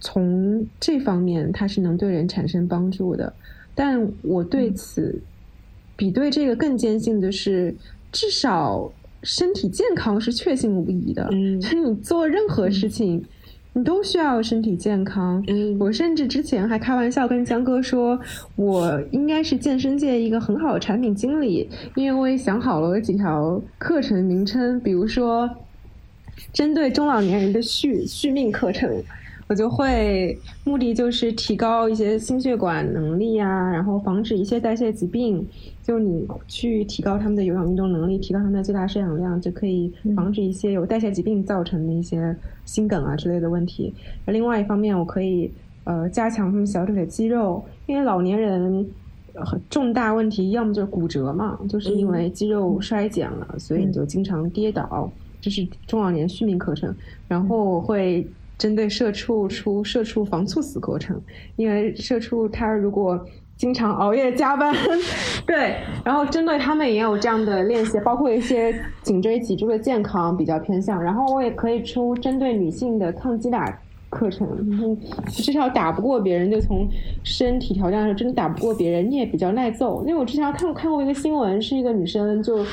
[0.00, 3.32] 从这方面它是能对人产生帮助的。
[3.74, 5.20] 但我对此
[5.96, 7.74] 比对这个更坚信的是，
[8.10, 8.92] 至少
[9.22, 11.28] 身体健康是确信无疑的。
[11.32, 13.24] 嗯，就你做任何事情。
[13.74, 15.42] 你都需要身体健康。
[15.48, 18.20] 嗯，我甚至之前还开玩笑跟江哥说，
[18.54, 25.48] 我应该是健身界一个很好的产品经理，因为我也想好了几条课程名称，比如说
[26.52, 29.02] 针对中老年人的续续命课程。
[29.52, 30.34] 我就会
[30.64, 35.46] 目的就是提高一些心血管能力啊，然后防止一些代谢疾病。
[35.82, 42.34] 就你去提高他们的有氧运动能力，提高他们的最大摄氧量，就可以防止一些有代谢疾病造成的一些
[42.64, 43.92] 心梗啊之类的问题。
[44.24, 45.52] 另外一方面，我可以
[45.84, 48.88] 呃加强他们小腿的肌肉，因为老年人
[49.68, 55.12] 重大问题要么就是骨折嘛，就是因为肌肉衰减了，所以你就经常跌倒。
[55.42, 56.94] 这是中老年续命课程，
[57.28, 58.26] 然后会。
[58.58, 61.20] 针对社畜出社畜防猝死课程，
[61.56, 63.24] 因为社畜他如果
[63.56, 64.74] 经常熬夜加班，
[65.46, 71.00] 对，然后针对他们也有这样的练习，包括一些颈椎脊柱的健康比较偏向。
[71.02, 73.80] 然后我也可以出针对女性的抗击打
[74.10, 74.48] 课程，
[75.28, 76.88] 至少打不过别人，就从
[77.22, 80.02] 身体条件上真的打不过别人，你也比较耐揍。
[80.06, 82.64] 因为我之前看看过一个新闻，是一个女生就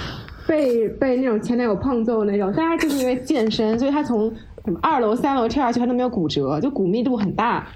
[0.47, 4.31] 被被那种前男友胖揍那种，大家就是因为健身，所以她从。
[4.65, 7.67] 什么二楼、三楼跳下去，他都没有骨折，就骨密度很大，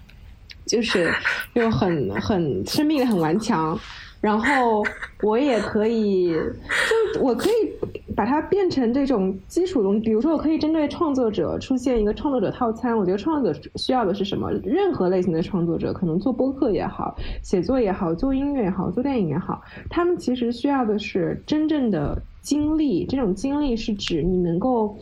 [0.66, 1.14] 就是
[1.54, 3.78] 又很很生命力很顽强。
[4.22, 4.82] 然后
[5.22, 6.32] 我也可以，
[7.14, 7.54] 就我可以
[8.16, 10.00] 把它变成这种基础东西。
[10.00, 12.98] 比如说，我可以针对创作者出现一个创作者套餐。
[12.98, 14.50] 我觉得创作者需要的是什么？
[14.64, 23.06] 任何类型的创作者，可能做播客也好，写作也好，做音乐也好，做电影也好，他们其实需要的是真正的经历。
[23.06, 24.98] 这种经历是指你能够。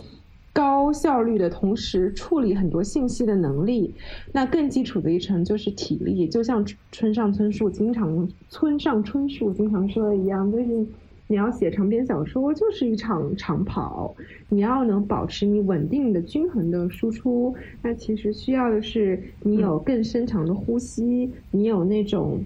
[0.54, 3.94] 高效率的同时处理很多信息的能力，
[4.34, 6.28] 那更基础的一层就是体力。
[6.28, 10.86] 就像村上春树经常村上春树经常说的一样，就是
[11.28, 14.14] 你要写长篇小说，就是一场长跑，
[14.50, 17.56] 你要能保持你稳定的、均衡的输出。
[17.82, 22.44] 那其实需要的是你有更深长的呼吸，你有那种，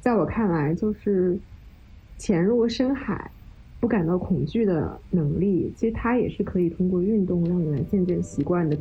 [0.00, 1.36] 在我看来就是
[2.16, 3.32] 潜入深海。
[3.80, 8.76] 不感到恐惧的能力，其实它也是可以通过运动让你来渐渐习惯的。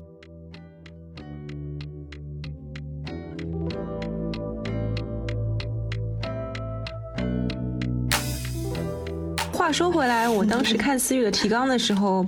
[9.54, 12.26] 话说回来，我当时看思雨的提纲的时候，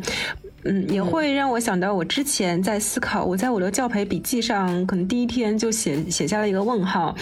[0.63, 7.15] 嗯，也会让我想到我之前在思考，我在我的教培笔记上，可能第一天就写写下了一个问号。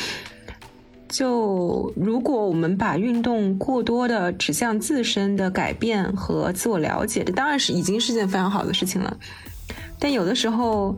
[1.09, 9.17] 就如果我们把运动过多的指向自身的改变和自我了解，这当然是已经是件非常好的事情了。
[9.97, 10.95] 但有的时候，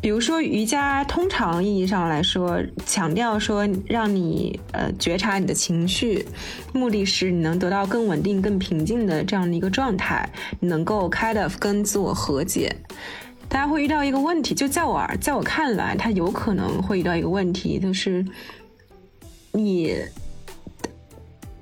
[0.00, 6.26] 比如说瑜伽，通常意义上来说，强调说让你呃觉察你的情绪，
[6.72, 12.74] 目的是你能得到更稳定、更平静的这样的一个状态，你能够 kind of 跟自我和解。
[13.48, 18.24] 大家会遇到一个问题，就在我在我看来，他有可能会遇到一个问题，就是。
[19.54, 19.94] 你，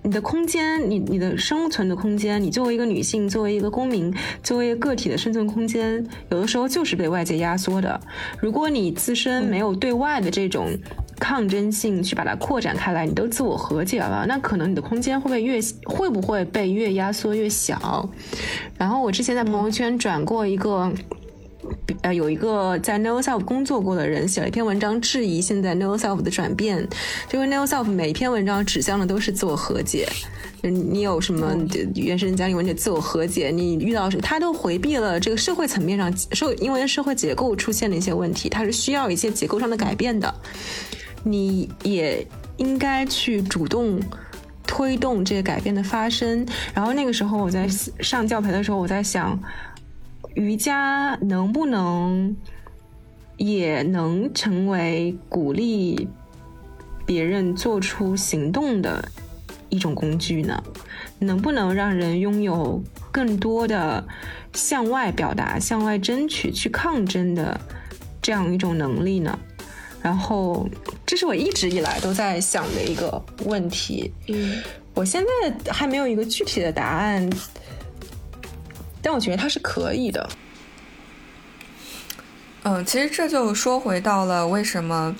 [0.02, 4.12] 你的空间，你你的生存的空间，你作为一个女性，作为一个公民，
[4.42, 8.00] 作为一个个体的生存空间，有的时候就是被外界压缩的。
[8.40, 10.70] 如果你自身没有对外的这种
[11.20, 18.08] 抗争性去把它扩展开来，你都自我和解了，那可能你的空间会被越会不会被越压缩越小？
[18.78, 20.90] 然后我之前在朋友圈转过一个。
[22.02, 26.86] 呃，有一个在 No Self 工作过的人写了一篇文章，质疑现在 No Self 的转变。
[27.28, 30.08] 这个 No Self 每一篇文章指向的都是自我和解。
[30.62, 31.56] 你有什么
[31.94, 32.72] 原生家庭问题？
[32.72, 34.22] 自我和解，你遇到什么？
[34.22, 40.32] 他都回避了这个社会层面上社，因为社会结构出现了一些问题，它是需要一些结构上的改变的。
[41.24, 44.00] 你也应该去主动
[44.66, 46.46] 推动这个改变的发生。
[46.74, 47.68] 然后那个时候我在
[48.00, 49.38] 上教培的时候，我在想。
[50.34, 52.36] 瑜伽能不能
[53.36, 56.08] 也能成为鼓励
[57.04, 59.08] 别人做出行动的
[59.68, 60.62] 一种工具呢？
[61.18, 64.04] 能不能让人拥有更多的
[64.52, 67.60] 向外表达、向外争取、去抗争的
[68.20, 69.38] 这样一种能力呢？
[70.02, 70.68] 然后，
[71.06, 74.12] 这是我一直以来都在想的一个问题。
[74.28, 74.60] 嗯，
[74.94, 77.30] 我现在还没有一个具体的答案。
[79.02, 80.30] 但我觉得他是可以的。
[82.62, 85.16] 嗯，其实这就说回到了为什么，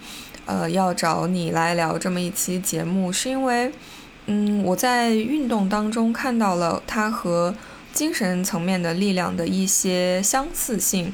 [0.47, 3.73] 呃，要找你来聊这么一期节目，是因为，
[4.27, 7.55] 嗯，我在运动当中看到了它和
[7.93, 11.13] 精神层面的力量的一些相似性。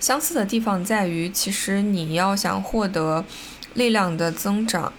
[0.00, 3.24] 相似的地方在于，其实你要想获得
[3.74, 4.92] 力量的增长，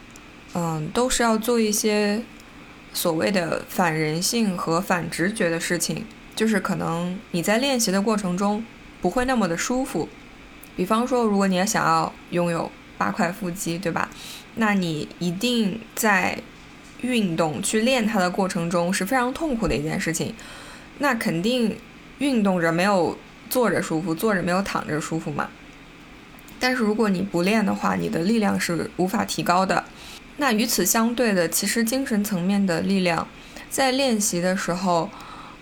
[0.53, 2.24] 嗯，都是要做一些
[2.95, 8.65] 所谓的反人性和反直觉的事情，就是可能你在练习的过程中
[9.01, 10.07] 不会那么的舒服。
[10.77, 14.09] 比方说，如果你也想要拥有八块腹肌，对吧？
[14.55, 16.39] 那你一定在
[17.01, 20.33] 运动去练它的过程中是非常痛苦的一件事情。
[20.99, 21.77] 那肯定
[22.19, 23.17] 运动着没有
[23.49, 25.49] 坐着舒服，坐着没有躺着舒服嘛。
[26.57, 29.83] 但是如果你不练的话，你的力量是无法提高的。
[30.38, 33.27] 那与此相对的，其实精神层面的力量，
[33.69, 35.09] 在练习的时候，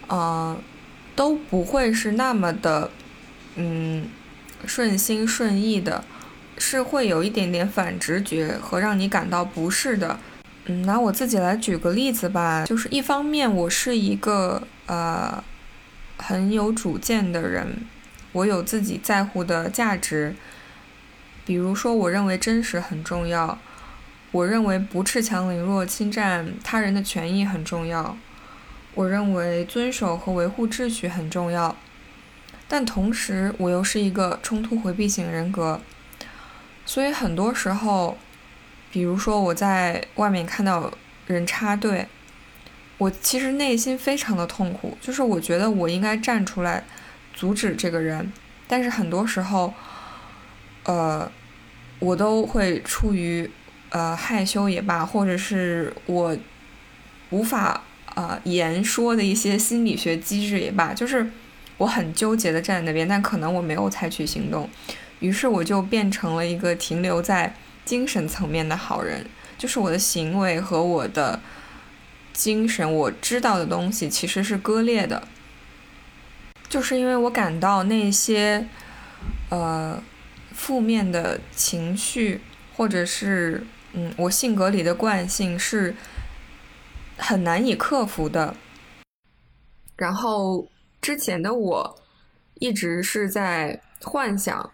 [0.08, 0.58] 呃，
[1.16, 2.90] 都不会是那么的，
[3.56, 4.08] 嗯。
[4.66, 6.06] 顺心顺意的，
[6.58, 10.18] 是会有一点点反直觉和让你感到不适的。
[10.68, 15.44] 嗯，拿我自己来举个例子吧，就是一方面我是一个呃
[16.16, 17.86] 很有主见的人，
[18.32, 20.34] 我有自己在乎的价值，
[21.44, 23.60] 比如说我认为真实很重要，
[24.34, 28.18] 我认为不恃强凌弱、侵占他人的权益很重要，
[28.96, 31.76] 我认为遵守和维护秩序很重要。
[32.68, 35.80] 但同时，我又是一个冲突回避型人格，
[36.84, 38.18] 所以很多时候，
[38.90, 40.92] 比如说我在外面看到
[41.28, 42.08] 人插队，
[42.98, 46.84] 我其实内心非常的痛苦，就是我觉得我应该站出来
[47.36, 48.34] 阻止这个人，
[48.68, 49.72] 但是很多时候，
[50.86, 51.32] 呃，
[52.00, 53.48] 我都会出于
[53.94, 56.38] 呃害羞也罢，或者是我
[57.30, 57.82] 无法
[58.14, 61.32] 呃言说的一些心理学机制也罢，就是。
[61.80, 64.70] 我很纠结的站在那边，但可能我没有采取行动，
[65.20, 69.26] 于是我就变成了一个停留在精神层面的好人，
[69.58, 71.42] 就是我的行为和我的
[72.32, 75.28] 精神，我知道的东西其实是割裂的，
[76.70, 78.68] 就是因为我感到那些
[79.50, 80.02] 呃
[80.54, 82.40] 负面的情绪，
[82.78, 85.96] 或者是嗯我性格里的惯性是
[87.18, 88.56] 很难以克服的，
[89.96, 90.68] 然后。
[91.04, 92.00] 之前的我
[92.54, 94.72] 一直是在幻想，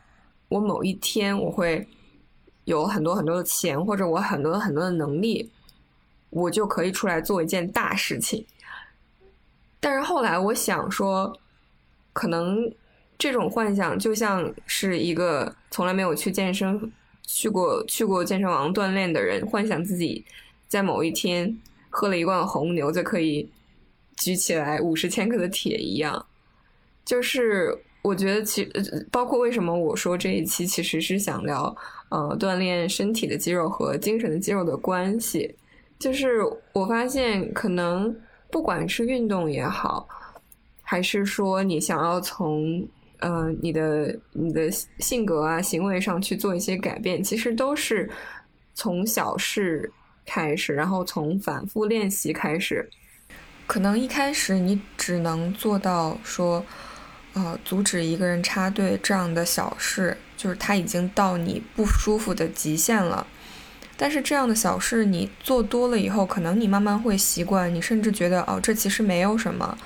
[0.48, 1.88] 我某一天我会
[2.66, 5.52] 有很多很多的钱，或者我很多很多的能力，
[6.30, 8.46] 我就可以出来做一件大事情。
[9.80, 11.36] 但是后来我想说，
[12.14, 12.72] 可能
[13.18, 16.94] 这种幻想就像是一个从来没有去健身、
[17.32, 20.26] 去过去过健身房锻炼的人，幻想自己
[20.68, 21.58] 在某一天
[21.90, 23.50] 喝了一罐红牛就可以。
[24.22, 26.26] 举起来五十千克的铁一样，
[27.06, 28.70] 就是我觉得其
[29.10, 31.74] 包括为什么我说这一期其实是想聊
[32.10, 35.56] 呃锻炼身体的肌肉和精神的肌肉的关系，
[35.98, 36.42] 就是
[36.74, 38.14] 我发现可能
[38.52, 40.06] 不管是运动也好，
[40.82, 42.86] 还是说你想要从
[43.20, 48.10] 呃你的你的性格啊行为上去做一些改变，其实都是
[48.74, 49.92] 从小事
[50.26, 52.90] 开始，然后从反复练习开始。
[53.68, 56.66] 可能一开始你只能做到说，
[57.34, 63.28] 呃，阻止一个人插队这样的小事，就是他已经到你不舒服的极限了。
[63.96, 69.78] 但是这样的小事你做多了以后，可能你慢慢会习惯，你甚至觉得哦，这其实没有什么。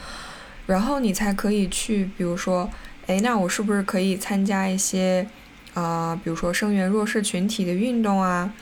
[0.65, 2.69] 然后你才可以去，比如说，
[3.07, 5.27] 哎，那我是不是可以参加一些
[5.73, 8.53] 啊，比如说声援弱势群体的运动啊？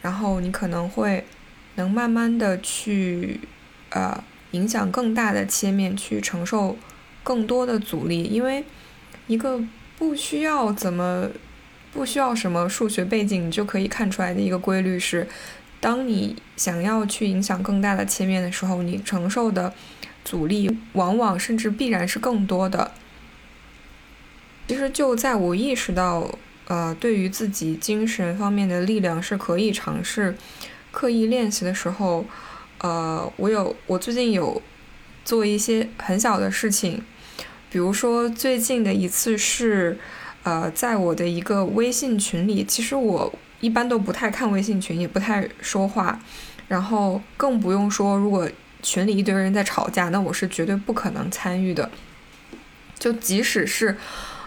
[0.00, 1.24] 然后你可能会
[1.76, 3.40] 能慢慢的去，
[3.90, 4.22] 呃。
[4.52, 6.76] 影响更大的切面去承受
[7.22, 8.62] 更多的阻力，因为
[9.26, 9.58] 一个
[9.96, 11.26] 不需要怎么
[11.90, 15.26] 不需要什么数学背景你就可以看出来的一个规律是，
[15.80, 19.72] 当你想要去影响更大的切面的时候，你承受的
[20.22, 22.92] 阻力往往甚至必然是更多的。
[24.72, 26.26] 其实就在我意识到，
[26.66, 30.34] 呃，对于自己精神方面的力量是可以尝试
[30.90, 32.24] 刻意练习的时候。
[32.78, 34.62] 呃，我有，我最近有
[35.26, 37.02] 做一些很小的事情，
[37.70, 39.98] 比如说最近的一次是，
[40.42, 46.18] 呃，在我的一个微信群里，其实我一般都不太看微信群，也不太说话，
[46.68, 48.48] 然后更不用说如果
[48.82, 51.90] 群里一堆人在吵架，那我是绝对不可能参与的。
[52.98, 53.96] 就即使是，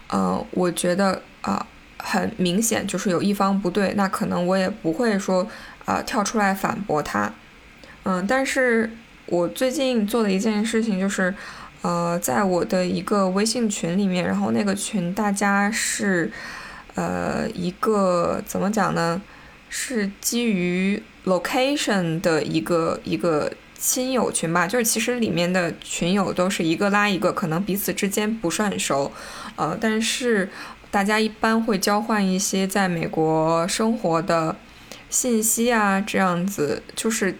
[0.09, 1.65] 呃，我觉得啊，
[1.97, 5.47] 很明显就是有一方不对，那可能我也不会说
[5.85, 7.31] 啊跳出来反驳他。
[8.03, 8.91] 嗯，但是
[9.25, 11.33] 我最近做的一件事情就是，
[11.81, 16.31] 呃，在我的一个微信群里面，然后那个群大家是，
[16.93, 19.21] 呃，一个怎么讲呢？
[19.67, 23.51] 是基于 location 的一个一个
[23.87, 29.11] 亲友群吧，就是其实里面的群友都是一个拉一个，可能彼此之间不是很熟，
[29.55, 30.49] 呃，但是
[30.89, 34.55] 大家一般会交换一些在美国生活的
[35.11, 37.37] 信息啊，这样子就是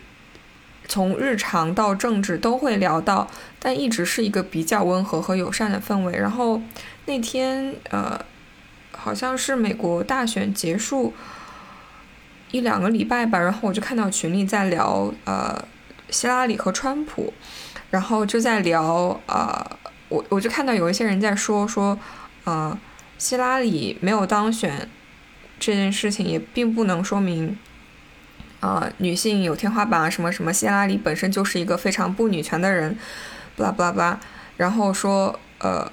[0.88, 3.28] 从日常到政治都会聊到，
[3.60, 6.16] 但一直是一个比较温和和友善的氛围。
[6.16, 6.62] 然后
[7.06, 8.24] 那天呃，
[8.92, 11.12] 好像是美国大选结束
[12.52, 15.66] 一两个礼拜吧，然后我就看到群里在聊呃。
[16.16, 17.34] 希拉里和川普，
[17.90, 22.00] 然后就在聊呃，我我就看到有一些人在说说，
[22.46, 22.80] 呃，
[23.18, 24.88] 希拉里没有当选
[25.60, 27.58] 这件事情也并不能说明，
[28.62, 32.98] 呃，女性有天花板啊什么什么，希拉里本身就是一个非常不女权的人，
[33.58, 34.20] 巴拉巴拉巴拉，
[34.56, 35.92] 然后说呃，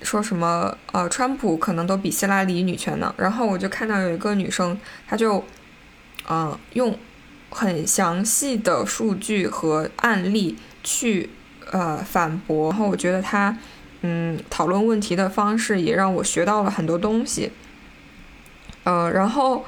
[0.00, 5.44] 说什么呃，川普可能都比希拉里女权呢，然后我就看到有一个女生，她就
[6.26, 6.98] 嗯用。
[7.54, 11.30] 很详细的数据和案例去
[11.70, 13.56] 呃反驳，然后我觉得他
[14.02, 17.52] 嗯讨论问题的方式也让我学到了很多东西。
[18.82, 19.64] 呃，然后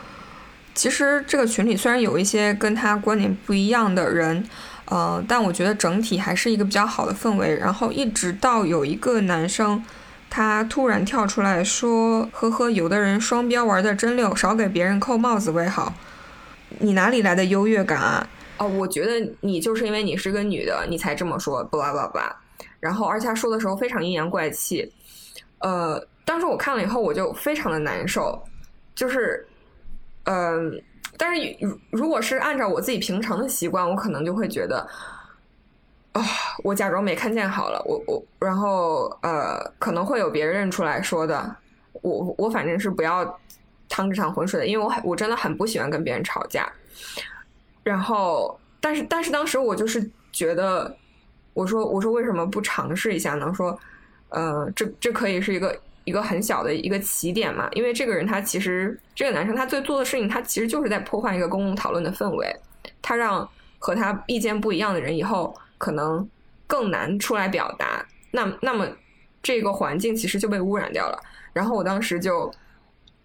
[0.74, 4.45] 其实这个群里虽然有一些跟他观点不一样的人，
[4.87, 7.57] 呃，但我觉得整体还是一个比较好的氛围。
[7.57, 9.82] 然后一直到有一个男生
[10.28, 15.95] 他突然跳出来说：“呵呵，有的人双标玩的真溜，少给别人扣帽子为好。”
[16.79, 18.29] 你哪里来的优越感啊？
[18.59, 22.37] 哦，我觉得你就是因为你是个女的，你才这么说，巴拉巴拉。
[22.81, 24.91] 然后，而且他说的时候非常阴阳怪气。
[25.59, 28.43] 呃，当时我看了以后，我就非常的难受。
[28.95, 29.47] 就是，
[30.24, 30.83] 嗯，
[31.18, 34.87] 但是如如果是按照我自己平常的习惯，我可能就会觉得，
[36.12, 36.22] 啊，
[36.64, 37.83] 我假装没看见好了。
[37.85, 41.57] 我我，然后呃，可能会有别人认出来说的。
[42.03, 43.39] 我我反正是不要。
[43.89, 46.70] 趟这场浑水的，因为我很我真的很不喜欢跟别人吵架，
[47.82, 50.95] 然后，但是但是当时我就是觉得，
[51.55, 53.53] 我说我说为什么不尝试一下呢？
[53.55, 53.78] 说，
[54.30, 62.55] 呃，这这可以是一个一个很小的一个起点嘛，因为这个人他其实这个男生他最做的事情，他其实就是在破坏一个公共讨论的氛围，
[63.01, 66.28] 他让和他意见不一样的人以后可能
[66.66, 68.87] 更难出来表达，那那么
[69.43, 71.18] 这个环境其实就被污染掉了。
[71.53, 72.53] 然后我当时就。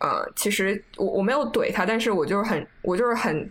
[0.01, 3.47] 呃，其实我我没有怼他，但是我就是很我就是很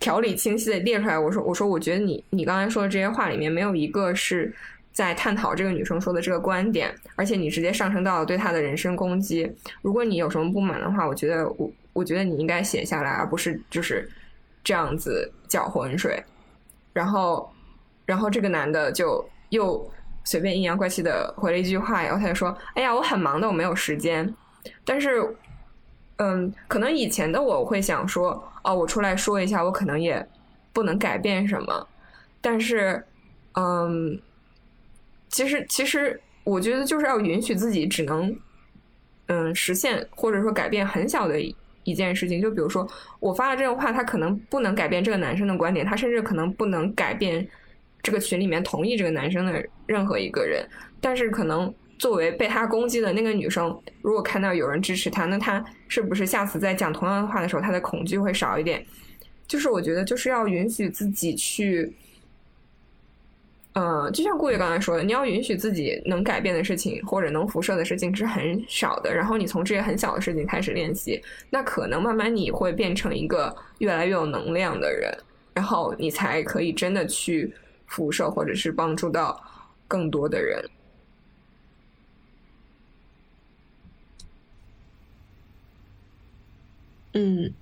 [0.00, 1.18] 条理清晰的列出来。
[1.18, 4.50] 我说我说，我觉得你你刚才说的这些话里面没有一个是
[4.92, 9.50] 在探讨这个女生说的这个观点，而且你直接上升到了对她的人身攻击。
[9.82, 14.10] 如果你有什么不满的话，我觉得我我觉得你应该写下来，而不是就是
[14.64, 16.18] 这样子搅浑水。
[16.94, 17.52] 然后
[18.06, 19.86] 然后这个男的就又
[20.24, 24.34] 随便阴阳怪气的回了一句话，然后他就说：“哎呀，我很忙的，我没有时间。”
[24.86, 25.22] 但是。
[26.18, 30.24] 嗯，可能以前的我会想说，哦，我出来说一下，我可能也
[30.72, 31.88] 不能改变什么。
[32.40, 33.00] 但是，
[33.54, 34.20] 嗯，
[35.28, 38.36] 其实其实我觉得就是要允许自己只能，
[39.26, 41.40] 嗯，实现或者说改变很小的
[41.84, 42.42] 一件事情。
[42.42, 42.84] 就比如说，
[43.20, 47.48] 我发了这个话，他可能不能改变这个男生的观点，他甚至可能不能改变
[48.02, 50.68] 这个群里面同意这个男生的任何一个人，
[51.00, 51.72] 但是可能。
[51.98, 58.84] 作为被他攻击的那个女生，如果看到有人支持她，那她是不是下次在讲同样的话的时候，她的恐惧会少一点？
[59.46, 61.90] 就是我觉得，就是要允许自己去，
[63.72, 75.10] 嗯，就像顾月刚才说的，你要允许自己能改变的事情或者能辐射的事情是很少的，然后你从这些很小的事情开始练习，那可能慢慢你会变成一个越来越有能量的人，
[75.54, 77.52] 然后你才可以真的去
[77.86, 79.42] 辐射或者是帮助到
[79.88, 80.62] 更多的人。
[87.20, 87.52] 嗯，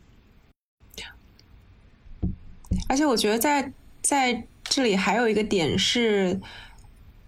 [2.90, 6.38] 而且我觉得在在这里还有一个点是，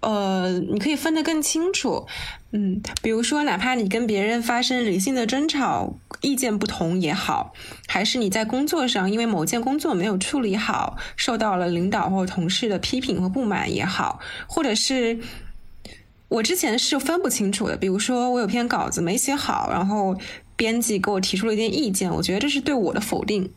[0.01, 2.07] 呃，你可以分得更清楚。
[2.51, 7.55] 嗯，比如说，哪怕你跟别人发生理性的争吵，意见不同也好，
[7.87, 15.19] 还是你在工作上因为某件工作没有处理好，受到了领导或同事的批评和不满也好，或者是
[16.29, 17.77] 我之前是分不清楚的。
[17.79, 20.15] 比如说，我有篇稿子没写好，然后。
[20.59, 23.49] 编辑给我提出了一点意见，我觉得这是对我的否定，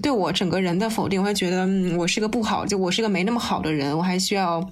[0.00, 1.20] 对我整个人的否定。
[1.20, 4.70] 我会觉得，嗯，我是个不好，就我是个没那么好的人，我还需要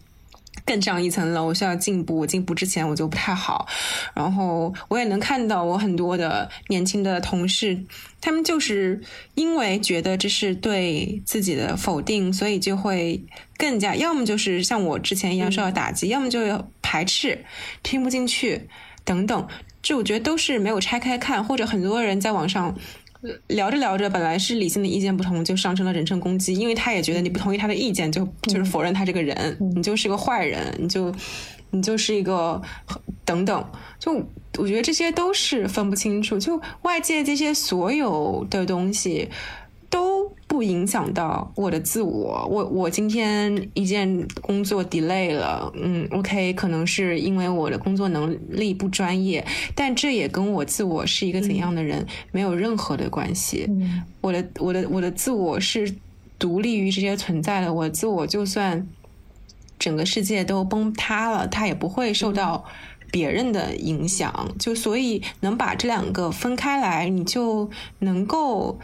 [0.65, 2.19] 更上一层楼，我需要进步。
[2.19, 3.67] 我进步之前我就不太好。
[4.15, 7.83] 然后我也能看到我很多的年轻的同事，
[8.21, 9.01] 他们就是
[9.35, 13.21] 因为觉得这是对自己的否定，所以就会
[13.59, 17.45] 更加要么就是像我之前一样受到打击，要么就排斥、
[17.83, 18.69] 听不进去
[19.05, 19.49] 等等。
[19.87, 22.75] 这我觉得都是没有拆开看，或者很多人在网上
[23.47, 31.15] 聊着聊着，本来是理性的意见不同，就上升了人身攻击，因为他也觉得你不同意他的意见，就就是否认他这个人，你就是个坏人，你就
[31.71, 32.61] 你就是一个
[33.25, 33.65] 等等，
[34.01, 34.13] 就
[34.59, 39.29] 我觉得这些都是分不清楚，就外界这些所有的东西
[39.89, 40.36] 都。
[40.57, 42.49] 不影响到我的自我。
[42.51, 53.69] 我我今天一件工作 delay 了，嗯，OK，可能是因为我的工作能力不专业，但这也跟我自我是一个怎样的人没有任何的关系。
[54.23, 55.95] 我的我的我的自我是
[56.39, 57.75] 独立于这些存在的。
[57.75, 58.89] 我自我就算
[59.79, 62.65] 整个世界都崩塌了，它也不会受到
[63.11, 64.55] 别人的影响。
[64.59, 67.69] 就所以能把这两个分开来，你就
[67.99, 68.79] 能够。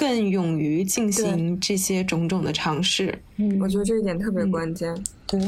[0.00, 4.96] 更勇于进行这些种种的尝试，嗯，我觉得这一点特别关键。
[5.26, 5.38] 对，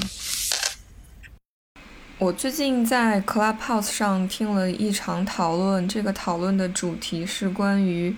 [2.18, 8.14] 我最近在 Clubhouse 上听了一场讨论，这个讨论的主题是关于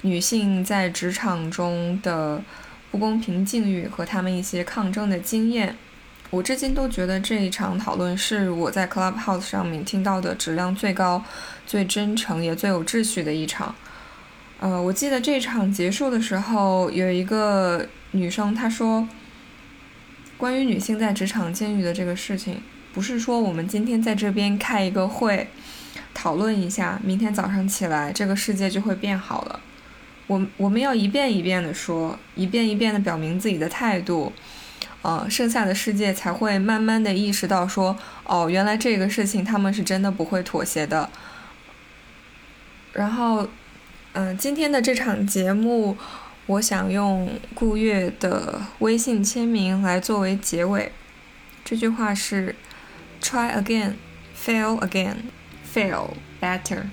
[0.00, 2.42] 女性在职场中的
[2.90, 5.76] 不公平境遇和她们一些抗争的经验。
[6.30, 11.22] 我至今都觉得这一场讨论是我在 Clubhouse 上面听到的质量最高、
[11.66, 13.74] 最真诚也最有秩序的一场。
[14.64, 19.06] 呃，我记得这场结束的时候，有一个女生她说，
[20.38, 22.62] 关于女性在职场监狱的这个事情，
[22.94, 25.48] 不是说我们今天在这边开一个会，
[26.14, 29.60] 讨论一下，明天早上起来这个世界就会变好了。
[30.28, 34.32] 我我们要一遍一遍的说，一遍一遍的表明自己的态度，
[35.02, 41.10] 呃，剩下的世界才会慢慢的意识到说，哦，原来这个事情他们是真的不会妥协的。
[42.94, 43.46] 然后。
[44.14, 45.96] 嗯，今天的这场节目，
[46.46, 50.92] 我想用顾月的微信签名来作为结尾。
[51.64, 52.54] 这句话是
[53.20, 53.94] ：Try again,
[54.38, 55.16] fail again,
[55.74, 56.10] fail
[56.40, 56.84] better。